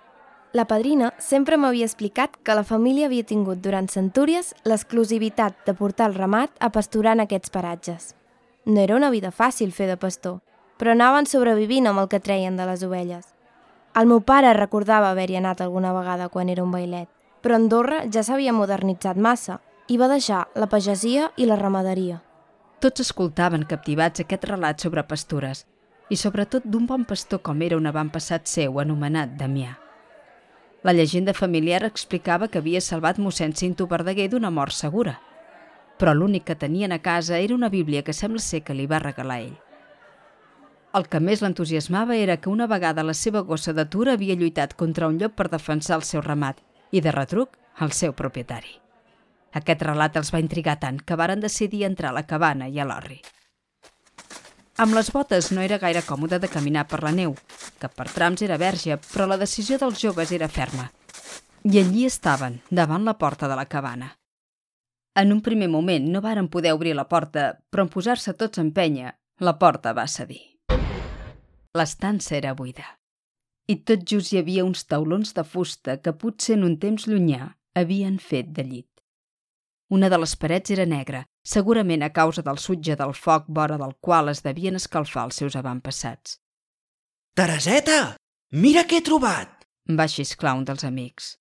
La 0.56 0.64
padrina 0.64 1.10
sempre 1.18 1.58
m'havia 1.60 1.84
explicat 1.84 2.36
que 2.40 2.54
la 2.56 2.62
família 2.64 3.10
havia 3.10 3.26
tingut 3.28 3.58
durant 3.60 3.90
centúries 3.92 4.54
l'exclusivitat 4.64 5.58
de 5.66 5.74
portar 5.76 6.06
el 6.08 6.16
ramat 6.16 6.54
a 6.64 6.70
pasturar 6.72 7.12
en 7.12 7.20
aquests 7.26 7.52
paratges. 7.52 8.14
No 8.64 8.80
era 8.80 8.96
una 8.96 9.10
vida 9.12 9.34
fàcil 9.36 9.74
fer 9.76 9.90
de 9.90 9.98
pastor, 10.00 10.38
però 10.80 10.94
anaven 10.94 11.28
sobrevivint 11.28 11.90
amb 11.90 12.00
el 12.00 12.08
que 12.08 12.22
treien 12.24 12.56
de 12.56 12.70
les 12.70 12.86
ovelles. 12.88 13.28
El 14.00 14.08
meu 14.08 14.24
pare 14.24 14.56
recordava 14.56 15.12
haver-hi 15.12 15.36
anat 15.42 15.60
alguna 15.60 15.92
vegada 15.92 16.32
quan 16.32 16.48
era 16.48 16.64
un 16.64 16.72
bailet, 16.72 17.12
però 17.44 17.60
Andorra 17.60 18.06
ja 18.08 18.24
s'havia 18.24 18.56
modernitzat 18.56 19.20
massa 19.20 19.60
i 19.92 20.00
va 20.00 20.08
deixar 20.08 20.46
la 20.54 20.72
pagesia 20.72 21.32
i 21.36 21.44
la 21.44 21.60
ramaderia. 21.60 22.22
Tots 22.80 23.04
escoltaven 23.04 23.68
captivats 23.68 24.24
aquest 24.24 24.48
relat 24.48 24.80
sobre 24.80 25.04
pastures 25.04 25.66
i 26.08 26.16
sobretot 26.16 26.64
d'un 26.64 26.86
bon 26.86 27.04
pastor 27.04 27.44
com 27.44 27.60
era 27.60 27.76
un 27.76 27.92
avantpassat 27.92 28.48
seu 28.48 28.80
anomenat 28.80 29.36
Damià. 29.36 29.82
La 30.86 30.92
llegenda 30.92 31.32
familiar 31.34 31.82
explicava 31.82 32.46
que 32.46 32.60
havia 32.62 32.80
salvat 32.80 33.16
mossèn 33.18 33.56
Cinto 33.58 33.88
Verdaguer 33.90 34.28
d'una 34.30 34.52
mort 34.54 34.70
segura, 34.70 35.16
però 35.98 36.12
l'únic 36.14 36.44
que 36.46 36.54
tenien 36.60 36.92
a 36.94 37.00
casa 37.02 37.40
era 37.42 37.56
una 37.56 37.70
bíblia 37.72 38.04
que 38.06 38.12
sembla 38.14 38.38
ser 38.44 38.60
que 38.62 38.76
li 38.78 38.86
va 38.86 39.00
regalar 39.02 39.40
ell. 39.48 39.56
El 40.94 41.08
que 41.10 41.18
més 41.18 41.42
l'entusiasmava 41.42 42.14
era 42.14 42.36
que 42.36 42.52
una 42.52 42.68
vegada 42.70 43.02
la 43.02 43.16
seva 43.18 43.42
gossa 43.48 43.74
d'atura 43.74 44.14
havia 44.14 44.36
lluitat 44.38 44.76
contra 44.78 45.08
un 45.10 45.18
llop 45.18 45.34
per 45.34 45.48
defensar 45.50 45.98
el 45.98 46.06
seu 46.06 46.22
ramat 46.22 46.62
i, 46.92 47.00
de 47.00 47.10
retruc, 47.10 47.58
el 47.82 47.90
seu 47.90 48.14
propietari. 48.14 48.78
Aquest 49.58 49.82
relat 49.90 50.22
els 50.22 50.30
va 50.30 50.44
intrigar 50.44 50.78
tant 50.86 51.02
que 51.02 51.18
varen 51.18 51.42
decidir 51.42 51.82
entrar 51.90 52.14
a 52.14 52.20
la 52.20 52.28
cabana 52.30 52.70
i 52.70 52.78
a 52.78 52.86
l'orri. 52.86 53.18
Amb 54.76 54.92
les 54.92 55.08
botes 55.08 55.46
no 55.56 55.62
era 55.64 55.78
gaire 55.80 56.02
còmode 56.04 56.36
de 56.36 56.48
caminar 56.52 56.82
per 56.84 56.98
la 57.00 57.12
neu, 57.16 57.32
que 57.80 57.88
per 57.88 58.04
trams 58.12 58.42
era 58.44 58.58
verge, 58.60 58.98
però 59.08 59.24
la 59.24 59.38
decisió 59.40 59.78
dels 59.80 60.02
joves 60.02 60.32
era 60.36 60.50
ferma. 60.52 60.90
I 61.64 61.80
allí 61.80 62.04
estaven, 62.04 62.58
davant 62.68 63.06
la 63.08 63.16
porta 63.16 63.48
de 63.48 63.56
la 63.56 63.64
cabana. 63.72 64.10
En 65.16 65.32
un 65.32 65.40
primer 65.40 65.70
moment 65.72 66.10
no 66.12 66.20
varen 66.20 66.50
poder 66.52 66.74
obrir 66.76 66.92
la 66.94 67.06
porta, 67.08 67.54
però 67.70 67.86
en 67.86 67.92
posar-se 67.94 68.34
tots 68.36 68.60
en 68.60 68.68
penya, 68.76 69.14
la 69.40 69.56
porta 69.56 69.94
va 69.96 70.04
cedir. 70.06 70.42
L'estança 71.72 72.36
era 72.36 72.52
buida. 72.52 72.84
I 73.72 73.80
tot 73.80 74.04
just 74.04 74.34
hi 74.34 74.42
havia 74.42 74.66
uns 74.68 74.84
taulons 74.84 75.32
de 75.32 75.44
fusta 75.44 75.96
que 76.04 76.12
potser 76.12 76.58
en 76.60 76.68
un 76.68 76.76
temps 76.76 77.08
llunyà 77.08 77.54
havien 77.74 78.20
fet 78.20 78.52
de 78.52 78.68
llit. 78.68 78.95
Una 79.88 80.08
de 80.10 80.18
les 80.18 80.34
parets 80.34 80.72
era 80.74 80.86
negra, 80.86 81.22
segurament 81.46 82.02
a 82.02 82.10
causa 82.10 82.42
del 82.42 82.58
sutge 82.58 82.96
del 82.98 83.14
foc 83.14 83.46
vora 83.46 83.78
del 83.78 83.94
qual 84.00 84.28
es 84.32 84.42
devien 84.42 84.74
escalfar 84.74 85.28
els 85.28 85.38
seus 85.38 85.56
avantpassats. 85.56 86.40
Tereseta! 87.38 88.16
Mira 88.50 88.82
què 88.88 88.98
he 88.98 89.06
trobat! 89.06 89.66
Va 89.86 90.08
xisclar 90.10 90.56
un 90.58 90.64
dels 90.66 90.82
amics. 90.88 91.36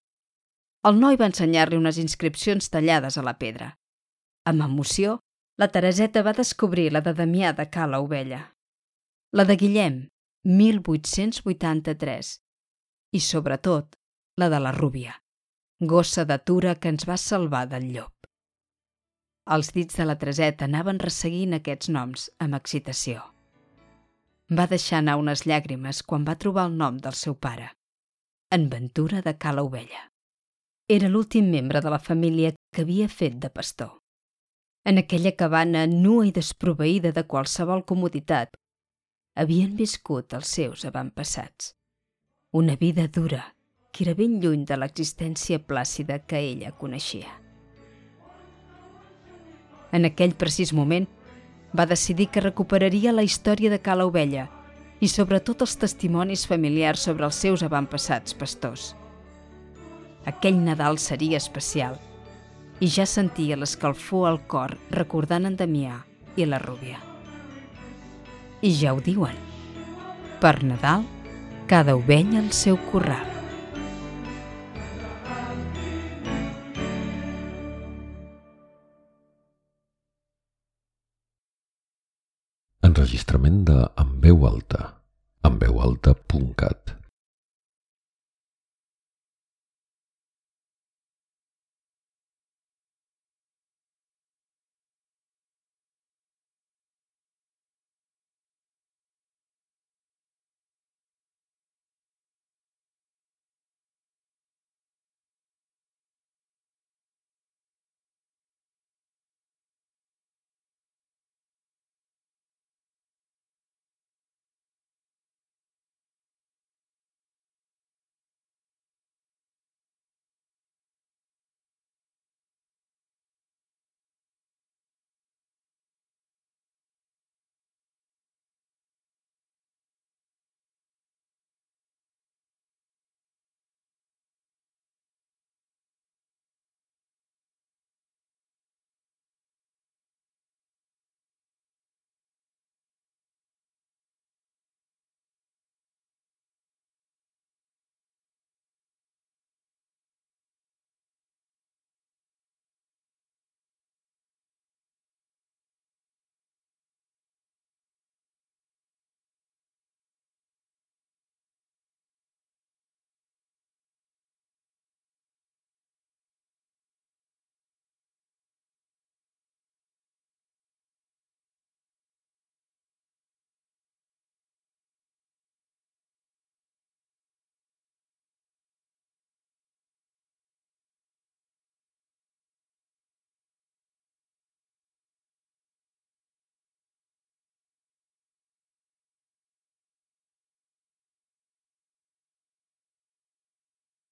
El 0.86 1.00
noi 1.02 1.18
va 1.18 1.30
ensenyar-li 1.32 1.80
unes 1.80 1.98
inscripcions 1.98 2.70
tallades 2.70 3.18
a 3.18 3.24
la 3.26 3.34
pedra. 3.42 3.72
Amb 4.46 4.62
emoció, 4.62 5.18
la 5.58 5.72
Tereseta 5.74 6.22
va 6.22 6.36
descobrir 6.38 6.92
la 6.94 7.02
de 7.02 7.16
Damià 7.18 7.54
de 7.58 7.66
Cala 7.72 8.02
Ovella, 8.04 8.42
la 9.34 9.46
de 9.50 9.56
Guillem, 9.58 10.02
1883, 10.46 12.34
i, 13.16 13.20
sobretot, 13.20 13.96
la 14.38 14.50
de 14.54 14.60
la 14.60 14.74
Rúbia, 14.76 15.16
gossa 15.80 16.26
d'atura 16.30 16.76
que 16.76 16.92
ens 16.94 17.08
va 17.10 17.18
salvar 17.18 17.66
del 17.72 17.90
llop. 17.96 18.15
Els 19.46 19.68
dits 19.70 19.94
de 20.00 20.06
la 20.10 20.16
Treseta 20.18 20.66
anaven 20.66 20.98
resseguint 20.98 21.52
aquests 21.54 21.92
noms 21.94 22.30
amb 22.42 22.58
excitació. 22.58 23.20
Va 24.50 24.66
deixar 24.72 25.04
anar 25.04 25.20
unes 25.22 25.44
llàgrimes 25.46 26.02
quan 26.02 26.26
va 26.26 26.34
trobar 26.42 26.64
el 26.66 26.74
nom 26.80 26.98
del 26.98 27.14
seu 27.14 27.36
pare, 27.36 27.68
en 28.50 28.66
Ventura 28.72 29.22
de 29.22 29.36
Cala 29.38 29.62
Ovella. 29.68 30.02
Era 30.90 31.10
l'últim 31.14 31.54
membre 31.54 31.82
de 31.82 31.94
la 31.94 32.02
família 32.02 32.56
que 32.74 32.82
havia 32.82 33.08
fet 33.08 33.38
de 33.46 33.54
pastor. 33.54 33.94
En 34.84 34.98
aquella 34.98 35.36
cabana 35.38 35.86
nua 35.94 36.26
i 36.26 36.34
desproveïda 36.34 37.14
de 37.14 37.26
qualsevol 37.30 37.86
comoditat, 37.86 38.58
havien 39.38 39.78
viscut 39.78 40.34
els 40.34 40.58
seus 40.58 40.90
avantpassats. 40.90 41.76
Una 42.52 42.76
vida 42.82 43.08
dura 43.08 43.46
que 43.92 44.06
era 44.10 44.18
ben 44.18 44.40
lluny 44.42 44.66
de 44.66 44.78
l'existència 44.78 45.62
plàcida 45.62 46.24
que 46.26 46.42
ella 46.42 46.74
coneixia. 46.74 47.45
En 49.96 50.04
aquell 50.08 50.36
precís 50.36 50.74
moment, 50.76 51.08
va 51.76 51.88
decidir 51.88 52.28
que 52.32 52.44
recuperaria 52.44 53.14
la 53.16 53.24
història 53.24 53.72
de 53.72 53.80
Cala 53.84 54.08
Ovella 54.08 54.50
i 55.04 55.08
sobretot 55.12 55.64
els 55.64 55.76
testimonis 55.80 56.46
familiars 56.48 57.06
sobre 57.08 57.28
els 57.28 57.40
seus 57.40 57.64
avantpassats 57.64 58.36
pastors. 58.36 58.94
Aquell 60.26 60.58
Nadal 60.64 61.00
seria 61.00 61.40
especial 61.40 62.00
i 62.84 62.90
ja 62.92 63.06
sentia 63.08 63.58
l'escalfor 63.60 64.28
al 64.30 64.42
cor 64.52 64.76
recordant 64.92 65.48
en 65.48 65.56
Damià 65.60 66.02
i 66.36 66.48
la 66.50 66.60
Rúbia. 66.64 67.00
I 68.66 68.72
ja 68.76 68.96
ho 68.96 69.00
diuen, 69.04 69.38
per 70.42 70.58
Nadal, 70.64 71.06
cada 71.72 71.96
ovella 71.96 72.42
al 72.42 72.52
seu 72.52 72.80
corral. 72.92 73.35
Enregistrament 83.26 83.64
de 83.66 83.78
En 84.02 84.10
veu 84.22 84.44
alta, 84.46 84.82
enveualta.cat 85.50 86.85